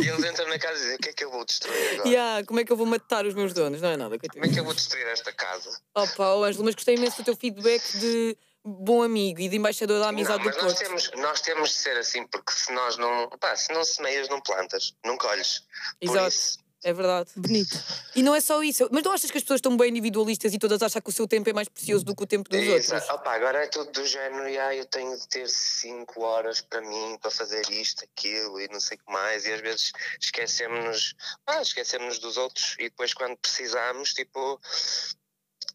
[0.03, 2.09] E eles entram na casa e dizem: O que é que eu vou destruir agora?
[2.09, 3.83] Yeah, como é que eu vou matar os meus donos?
[3.83, 5.79] Não é nada, Como é que eu vou destruir esta casa?
[5.95, 10.01] Opa, oh, Ângelo, mas gostei imenso do teu feedback de bom amigo e de embaixador
[10.01, 10.87] da amizade não, do mas nós Porto.
[10.87, 13.29] temos, nós temos de ser assim, porque se nós não.
[13.41, 15.61] Pá, se não semeias, não plantas, não colhes.
[16.01, 17.31] Por Exato, isso, é verdade.
[17.37, 17.77] Bonito.
[18.15, 18.89] E não é só isso.
[18.91, 21.27] Mas não achas que as pessoas estão bem individualistas e todas acham que o seu
[21.29, 23.11] tempo é mais precioso do que o tempo dos Exa- outros?
[23.11, 26.81] Opa, agora é tudo do género, e ah, eu tenho de ter 5 horas para
[26.81, 31.15] mim, para fazer isto, aquilo e não sei o que mais, e às vezes esquecemos-nos
[31.47, 34.61] ah, esquecemos dos outros e depois quando precisamos, tipo,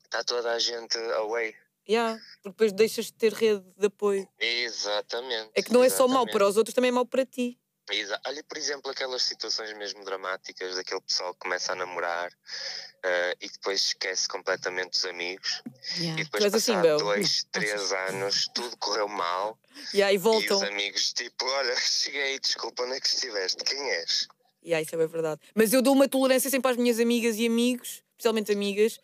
[0.05, 1.55] está toda a gente away.
[1.89, 4.27] Yeah, porque depois deixas de ter rede de apoio.
[4.37, 5.51] Exatamente.
[5.55, 6.31] É que não é só mau exatamente.
[6.33, 7.57] para os outros, também é mau para ti.
[8.25, 12.31] Olha, por exemplo, aquelas situações mesmo dramáticas daquele pessoal que começa a namorar
[13.03, 15.61] eh, e depois esquece completamente dos amigos
[15.97, 16.21] Yeah.
[16.21, 19.57] e depois Tu és assim, dois, três anos, tudo correu mal
[19.93, 20.57] Yeah, e e voltam.
[20.57, 23.63] os amigos tipo, olha, cheguei, desculpa, onde é que estiveste?
[23.63, 24.27] Quem és?
[24.65, 25.39] Yeah, isso é bem verdade.
[25.55, 28.99] Mas eu dou uma tolerância sempre às minhas amigas e amigos, especialmente amigas,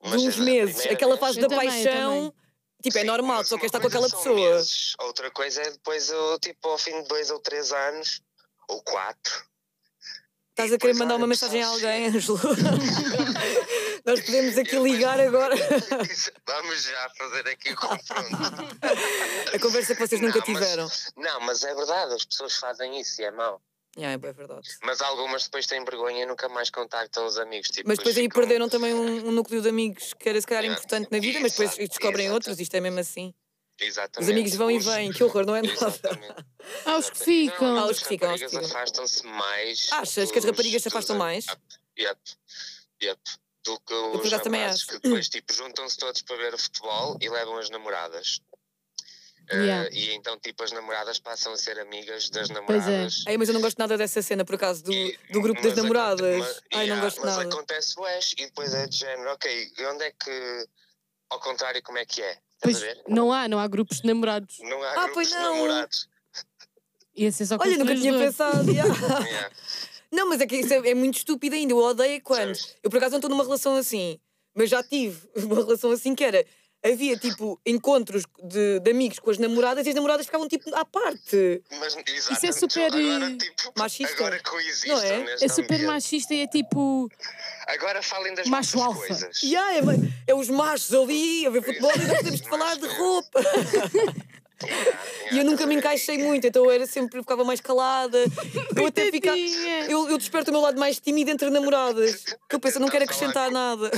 [0.00, 0.86] de uns é meses.
[0.86, 2.32] Aquela fase Eu da também, paixão.
[2.80, 4.36] Tipo, é Sim, normal, mas só queres estar com aquela pessoa.
[4.36, 8.22] meses, Outra coisa é depois, eu, tipo, ao fim de dois ou três anos,
[8.68, 9.46] ou quatro.
[10.50, 12.38] Estás a querer mandar uma mensagem a alguém, Ângelo?
[14.04, 15.54] Nós podemos aqui ligar agora
[16.46, 18.28] Vamos já fazer aqui o confronto.
[19.54, 20.88] a conversa que vocês nunca Não, mas- tiveram.
[21.16, 23.60] Não, mas é verdade, as pessoas fazem isso e é mau.
[23.96, 24.68] Yeah, é bem verdade.
[24.82, 27.68] Mas algumas depois têm vergonha e nunca mais contactam os amigos.
[27.68, 30.46] Tipo, Mas depois aí ficam- perderam também um, um núcleo de amigos que era se
[30.46, 30.78] calhar Yeah.
[30.80, 32.34] importante na vida, mas depois descobrem exato.
[32.34, 33.34] outros, isto é mesmo assim.
[33.80, 34.22] Exatamente.
[34.24, 36.00] Os amigos vão e Os- vêm, que horror, não é nada.
[36.84, 37.74] Há os que ficam.
[37.74, 39.88] Não, Há os as que ficam, que raparigas afastam-se mais.
[39.92, 41.46] Achas que as dos- raparigas se dos afastam am- mais?
[41.98, 42.20] Yep,
[43.02, 43.20] Yep.
[43.64, 44.86] Do que os rapazes acho.
[44.86, 48.40] que depois tipo, juntam-se todos para ver o futebol e levam as namoradas.
[49.50, 49.88] Eh, Yeah.
[49.92, 52.54] e então, tipo, as namoradas passam a ser amigas das Pois é.
[52.54, 53.24] namoradas.
[53.26, 55.72] Ai, mas eu não gosto nada dessa cena, por acaso, do, E- do grupo das
[55.72, 56.36] mas namoradas.
[56.38, 57.48] mas- Ai, não yeah, gosto mas nada.
[57.48, 60.68] acontece ués, e depois é de género, ok, e onde é que,
[61.30, 62.38] ao contrário, como é que é?
[62.60, 64.58] Pois não há, não há grupos de namorados.
[64.60, 65.54] Não há Ah, grupos pois de não.
[65.54, 66.08] namorados.
[67.16, 68.70] Ia ser só Olha, nunca tinha pensado.
[68.70, 69.50] yeah.
[70.10, 71.72] Não, mas é que isso é, é muito estúpido ainda.
[71.72, 72.54] Eu odeio quando.
[72.54, 72.76] Sabes?
[72.82, 74.18] Eu por acaso não estou numa relação assim,
[74.54, 76.44] mas já tive uma relação assim que era.
[76.84, 80.84] Havia tipo encontros de, de amigos com as namoradas e as namoradas ficavam tipo à
[80.84, 81.60] parte.
[81.80, 81.96] Mas,
[82.30, 84.14] Isso é super, Agora, eh, tipo, machista.
[84.14, 85.36] Agora coexistem Não é?
[85.42, 85.86] É super ambiente.
[85.86, 87.10] machista e é tipo.
[87.66, 89.00] Agora falem das Macho alfa.
[89.06, 89.42] coisas.
[89.42, 89.74] Yeah,
[90.26, 93.40] é, é os machos ali a ver futebol e nós podemos de falar de roupa.
[95.30, 98.18] E eu nunca me encaixei muito, então eu era sempre, ficava mais calada.
[98.74, 99.36] Eu até ficava.
[99.88, 102.24] Eu, eu desperto o meu lado mais tímido entre namoradas.
[102.48, 103.90] Que eu penso, eu não quero Tentar falar acrescentar com- nada.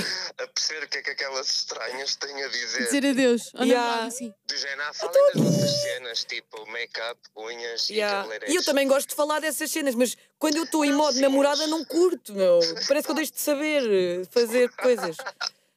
[0.43, 2.83] A perceber o que é que aquelas estranhas têm a dizer.
[2.83, 3.49] Dizer adeus.
[3.55, 3.85] Ao Yeah.
[3.87, 4.33] namorado, assim.
[4.45, 8.27] Do género, ah, falem das vossas cenas, tipo make-up, unhas Yeah.
[8.45, 10.97] e E eu também gosto de falar dessas cenas, mas quando eu estou em Não,
[10.97, 12.59] modo sim, namorada, não curto, meu.
[12.89, 15.15] Parece que eu deixo de saber eh, fazer coisas.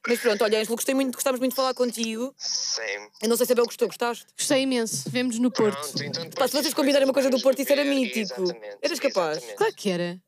[0.07, 2.35] Mas pronto, olha, Ângelo, gostei muito, gostávamos muito de falar contigo.
[2.37, 2.83] Sim.
[3.23, 4.27] Eu não sei se a Bel gostou, gostaste?
[4.37, 5.09] Gostei imenso.
[5.09, 5.79] Vemos no Porto.
[5.81, 8.19] Pronto, então Pá, se vocês combinarem uma coisa do Porto, isso era tipo.
[8.19, 9.37] Exatamente, Eras capaz?
[9.39, 9.57] exatamente.
[9.59, 10.21] Claro que era.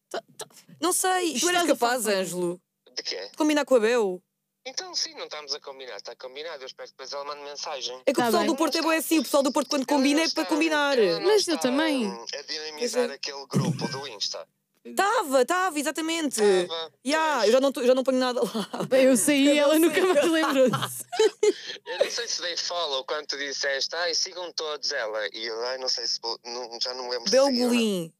[0.80, 2.06] Não sei, tu eras a capaz.
[2.06, 2.60] Ângelo,
[2.94, 3.28] De quê?
[3.30, 4.22] de combinar com a Bel.
[4.68, 6.62] Então sim, não estamos a combinar, está combinado.
[6.62, 7.94] Eu espero que depois ela mande mensagem.
[8.04, 8.50] É que Tá o pessoal bem.
[8.52, 10.96] do Porto é bom assim, o pessoal do Porto quando combina é para combinar.
[11.22, 12.06] Mas eu também.
[12.10, 13.14] A dinamizar é.
[13.14, 14.46] aquele grupo do Insta.
[14.84, 16.36] Estava, estava, exatamente.
[16.40, 18.68] Tava, Yeah, eu já não, tô- já não ponho nada lá.
[18.98, 21.04] Eu saí e ela nunca mais lembrou-se.
[21.86, 25.26] Eu não sei se dei follow quando tu disseste, ai, sigam todos ela.
[25.32, 27.66] E eu, ai, não sei se não, já não me lembro se Bel segui ou
[27.66, 27.70] não.
[27.76, 28.12] Golim.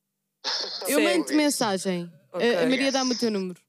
[0.88, 2.12] Eu mando mensagem.
[2.36, 2.56] Ok.
[2.56, 2.92] A- Maria Yes.
[2.92, 3.60] dá-me o teu número.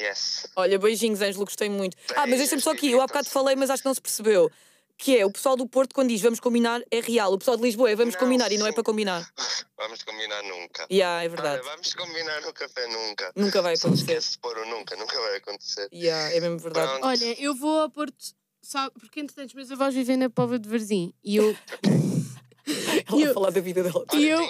[0.00, 0.46] Yes.
[0.56, 1.96] Olha, beijinhos, Ângelo, gostei muito.
[2.10, 4.00] Ah, mas Beijos, deixa-me só aqui, eu há bocado falei, mas acho que não se
[4.00, 4.50] percebeu.
[4.96, 7.32] Que é, o pessoal do Porto, quando diz vamos combinar, é real.
[7.32, 8.74] O pessoal de Lisboa é vamos Não, combinar e não é sim.
[8.74, 9.28] para combinar.
[9.78, 10.86] Vamos combinar nunca.
[10.90, 11.62] Yeah, é Olha, verdade.
[11.62, 13.32] vamos combinar no café nunca.
[13.36, 14.06] Nunca vai Só acontecer.
[14.10, 15.88] esquece de pôr o nunca, nunca vai acontecer.
[15.92, 16.88] Yeah, é mesmo verdade.
[16.90, 17.06] Pronto.
[17.06, 18.16] Olha, eu vou ao Porto,
[18.60, 18.90] sabe?
[18.98, 21.14] Porque entretanto os meus avós vivem na Pova de Varzim.
[21.22, 21.56] E eu.
[23.08, 24.04] Ela eu- a falar da vida dela.
[24.12, 24.48] Olha, E eu-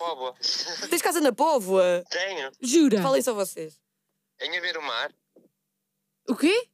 [0.00, 0.34] Póvoa.
[0.88, 2.02] Tens casa na Póvoa?
[2.08, 2.50] Tenho.
[2.62, 3.02] Jura?
[3.02, 3.78] Falem só vocês.
[4.40, 5.12] Em a ver o mar.
[6.26, 6.68] O quê?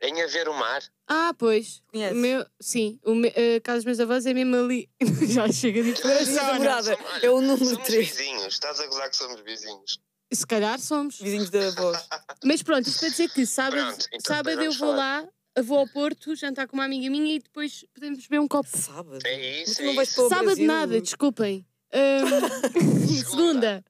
[0.00, 0.80] Em a ver o mar.
[1.08, 1.82] Ah, pois.
[1.88, 2.16] Conheces?
[2.16, 4.88] O meu, sim, o me, a casa dos meus avós é mesmo ali.
[5.28, 5.94] Já chega de.
[6.06, 8.08] Olha, É o número Somos 3.
[8.08, 8.54] vizinhos.
[8.54, 9.98] Estás a gozar que somos vizinhos.
[10.32, 11.18] Se calhar somos.
[11.20, 12.06] Vizinhos da voz.
[12.44, 15.22] Mas pronto, isto para dizer que sábado, Pronto, então sábado eu vou falar.
[15.22, 18.68] lá, vou ao Porto, jantar com uma amiga minha e depois podemos beber um copo.
[18.78, 19.18] Sábado.
[19.26, 20.14] É isso, Mas tu é não vais isso.
[20.16, 20.66] para o Sábado Brasil.
[20.66, 21.66] nada, desculpem.
[23.30, 23.84] Segunda.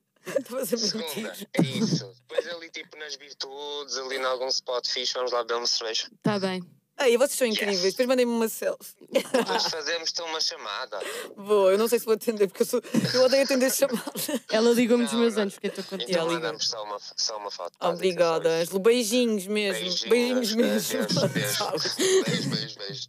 [0.67, 2.13] Segunda, é isso.
[2.29, 6.05] Depois ali tipo nas virtudes, ali em algum spot fixe, vamos lá beber uma cerveja.
[6.05, 6.63] Está Tá bem.
[7.03, 7.57] Ei, vocês são Yes.
[7.57, 7.93] incríveis.
[7.95, 8.95] Depois mandem-me uma selfie.
[9.11, 10.99] Depois fazemos-te uma chamada.
[11.35, 12.83] Vou, eu não sei se vou atender, porque eu, sou,
[13.15, 14.29] eu odeio atender chamadas.
[14.51, 15.43] Ela ligou-me dos meus não.
[15.43, 16.11] anos, porque eu estou contigo.
[16.11, 17.73] Então mandamos só uma, só uma foto.
[17.81, 18.51] Obrigada.
[18.61, 18.81] Ângelo.
[18.81, 20.09] Beijinhos mesmo.
[20.11, 20.99] Beijinhos, mesmo.
[20.99, 21.95] Beijo, beijo, Sabes?
[21.97, 23.09] beijo, beijo, beijo.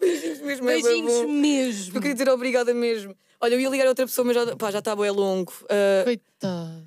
[0.00, 0.70] Beijinhos mesmo.
[0.70, 1.96] é Beijinhos mesmo.
[1.96, 3.14] Eu queria dizer obrigada mesmo.
[3.40, 5.52] Olha, eu ia ligar a outra pessoa, mas já, pá, já está bem longo.
[5.70, 6.84] Ah, Coitada.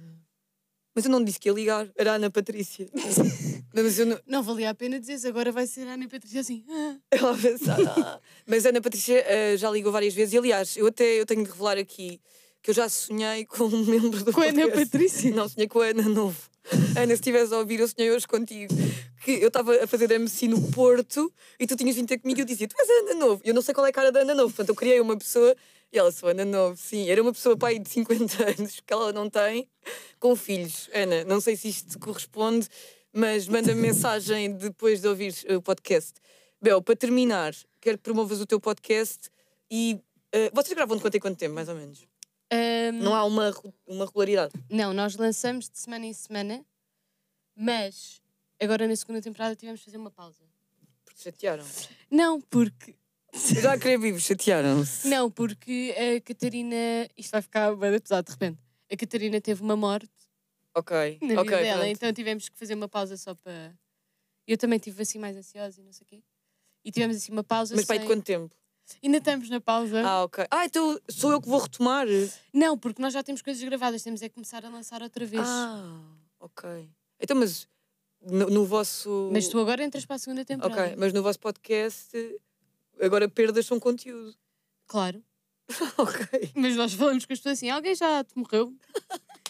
[0.95, 1.87] mas eu não disse que ia ligar.
[1.95, 2.87] Era a Ana Patrícia.
[2.93, 3.03] Não,
[3.83, 6.63] mas eu não, Não valia a pena dizer agora vai ser a Ana Patrícia assim.
[7.09, 10.33] Ela a pensar, "Ah." Mas a Ana Patrícia eh, já ligou várias vezes.
[10.33, 12.19] E aliás, eu até eu tenho de revelar aqui
[12.61, 14.69] que eu já sonhei com um membro do Com a Ana.
[14.69, 15.33] Patrícia?
[15.33, 16.37] Não, sonhei com a Ana Novo.
[16.95, 18.73] Ana, se estivesse a ouvir, eu sonhei hoje contigo.
[19.23, 22.41] Que eu estava a fazer MC no Porto e tu tinhas vindo ter comigo e
[22.41, 23.41] eu dizia, tu és a Ana Novo.
[23.45, 24.49] E eu não sei qual é a cara da Ana Novo.
[24.53, 25.55] Portanto, eu criei uma pessoa
[25.91, 26.77] e ela, sou Ana Novo.
[26.77, 29.67] Sim, era uma pessoa, pai, de 50 anos, que ela não tem,
[30.19, 30.89] com filhos.
[30.93, 32.67] Ana, não sei se isto te corresponde,
[33.13, 36.13] mas manda-me mensagem depois de ouvir o podcast.
[36.61, 39.29] Bel, para terminar, quero que promovas o teu podcast
[39.69, 39.99] e.
[40.31, 42.07] eh, vocês gravam de quanto em quanto tempo, mais ou menos?
[42.53, 43.51] Ahm, Não há uma,
[43.87, 44.53] uma regularidade.
[44.69, 46.63] Não, nós lançamos de semana em semana,
[47.55, 48.21] mas
[48.61, 50.43] agora na segunda temporada tivemos de fazer uma pausa.
[51.03, 51.65] Porque chatearam.
[52.09, 52.95] Não, porque.
[53.33, 55.07] Já a querer vivo, chatearam-se.
[55.07, 56.75] Não, porque a Catarina.
[57.17, 58.59] Isto vai ficar bem pesado de repente.
[58.91, 60.09] A Catarina teve uma morte
[60.75, 61.91] Ok, na vida dela, pronto.
[61.91, 63.73] então tivemos que fazer uma pausa só para.
[64.47, 66.23] Eu também estive assim mais ansiosa e não sei o quê.
[66.83, 67.75] E tivemos assim uma pausa.
[67.75, 68.53] Mas pai, de sem- quanto tempo?
[69.01, 70.01] Ainda estamos na pausa.
[70.05, 70.45] Ah, ok.
[70.51, 72.05] Ah, então sou eu que vou retomar.
[72.53, 75.43] Não, porque nós já temos coisas gravadas, temos é que começar a lançar outra vez.
[75.47, 76.01] Ah,
[76.39, 76.89] ok.
[77.19, 77.67] Então, mas
[78.21, 79.29] no, no vosso.
[79.31, 80.81] Mas tu agora entras para a segunda temporada.
[80.87, 82.09] Ok, mas no vosso podcast,
[83.01, 84.35] agora perdas são conteúdo.
[84.87, 85.23] Claro.
[85.97, 86.51] ok.
[86.55, 88.73] Mas nós falamos com as pessoas assim: alguém já te morreu?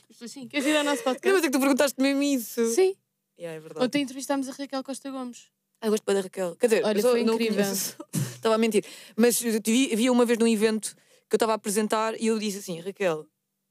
[0.09, 1.33] As pessoas assim: queres ir ao nosso Não, podcast?
[1.33, 2.65] mas é que tu perguntaste mesmo isso.
[2.73, 2.95] Sim.
[3.39, 3.85] Yeah, é verdade.
[3.85, 5.49] Ontem entrevistámos a Raquel Costa Gomes.
[5.81, 6.55] Ah, eu gosto bem da Raquel.
[6.57, 7.65] Quer dizer, Olha, foi incrível.
[8.35, 8.85] Estava a mentir.
[9.15, 10.95] Mas vi uma vez num evento
[11.27, 13.25] que eu estava a apresentar e eu disse assim: Raquel,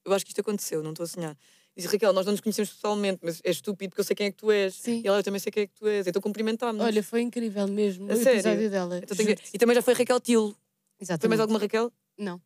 [0.05, 1.37] eu acho que isto aconteceu, não estou a sonhar.
[1.77, 4.31] Disse Raquel, nós não nos conhecemos pessoalmente, mas é estúpido porque eu sei quem é
[4.31, 4.75] que tu és.
[4.75, 5.01] Sim.
[5.05, 6.07] E ela, eu também sei quem é que tu és.
[6.07, 6.83] Então cumprimentámos.
[6.85, 8.41] Olha, foi incrível mesmo A o sério?
[8.41, 8.99] episódio dela.
[8.99, 9.37] Então tenho.
[9.55, 10.51] E também já foi Raquel Tilo.
[10.51, 10.59] Foi
[11.05, 11.29] Exatamente.
[11.29, 11.93] mais alguma Raquel?
[12.19, 12.41] Não,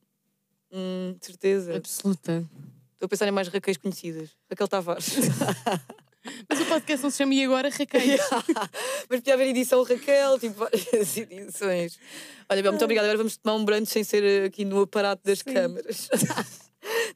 [0.72, 1.76] Hum, certeza.
[1.76, 2.44] absoluta.
[2.92, 4.30] Estou a pensar em mais Raquéis conhecidas.
[4.50, 5.06] Raquel Tavares.
[6.48, 8.00] Mas o podcast não se chama E Agora Raquel.
[9.10, 11.98] Mas podia haver edição Raquel, tipo várias edições.
[12.48, 13.06] Olha, Bel, muito obrigada.
[13.06, 15.52] Agora vamos tomar um brunch sem ser aqui no aparato das Sim.
[15.52, 16.08] câmaras.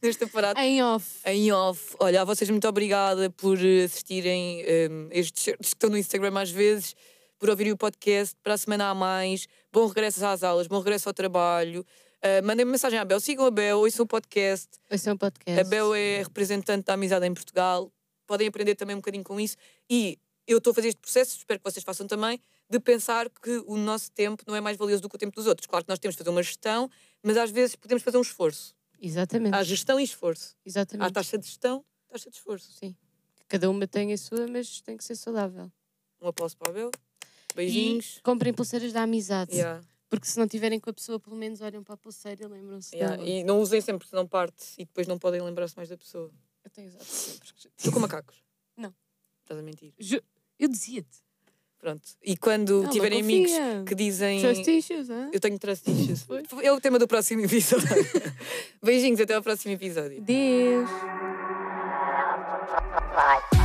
[0.02, 0.60] Neste aparato.
[0.60, 1.20] em off.
[1.24, 1.96] Em off.
[1.98, 6.38] Olha, a vocês muito obrigada por eh, assistirem um, estes certos que estão no Instagram
[6.40, 6.94] às vezes,
[7.38, 8.36] por ouvirem o podcast.
[8.42, 9.46] Para a semana há mais.
[9.72, 11.84] Bom regresso às aulas, bom regresso ao trabalho.
[12.18, 14.68] Uh, Mandem-me mensagem à Bel, sigam a Bel, ouçam o podcast.
[14.90, 15.60] É um podcast.
[15.60, 17.92] A Bel é representante da amizade em Portugal.
[18.26, 19.56] Podem aprender também um bocadinho com isso.
[19.88, 22.40] E eu estou a fazer este processo, espero que vocês façam também,
[22.70, 25.46] de pensar que o nosso tempo não é mais valioso do que o tempo dos
[25.46, 25.66] outros.
[25.66, 26.90] Claro que nós temos de fazer uma gestão,
[27.22, 28.74] mas às vezes podemos fazer um esforço.
[29.00, 29.54] Exatamente.
[29.54, 30.56] Há gestão e esforço.
[30.56, 31.12] Há Exatamente.
[31.12, 32.72] taxa de gestão, taxa de esforço.
[32.72, 32.96] Sim.
[33.46, 35.70] Cada uma tem a sua, mas tem que ser saudável.
[36.20, 36.90] Um aplauso para a Bel.
[37.54, 38.16] Beijinhos.
[38.18, 39.54] E comprem pulseiras da amizade.
[39.54, 42.46] Yeah, Porque se não tiverem com a pessoa, pelo menos olham para a pulseira e
[42.46, 43.16] lembram-se yeah.
[43.16, 43.28] dela.
[43.28, 46.30] E não usem sempre, senão parte e depois não podem lembrar-se mais da pessoa.
[46.64, 47.48] Eu tenho usado sempre.
[47.76, 48.42] Estou com macacos.
[48.76, 48.94] Não.
[49.42, 49.94] Estás a mentir.
[49.98, 50.22] Ju-
[50.58, 51.18] Eu dizia-te.
[51.80, 52.02] Pronto.
[52.24, 53.84] E quando Ela tiverem amigos confia.
[53.86, 54.40] que dizem.
[54.40, 55.30] Trust issues, hã?
[55.32, 56.26] Eu tenho trust issues.
[56.62, 57.86] É o tema do próximo episódio.
[58.82, 60.20] Beijinhos, até ao próximo episódio.
[60.20, 60.88] Deus.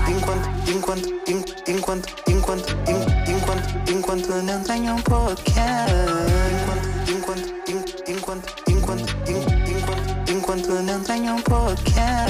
[0.09, 1.45] Enquanto, enquanto, en-
[1.75, 5.93] enquanto, enquanto, en- enquanto, enquanto não tenho um podcast.
[7.09, 9.45] Enquanto, enquanto, en- enquanto, enquanto, en-
[9.75, 12.22] enquanto, enquanto não tenho um podcast.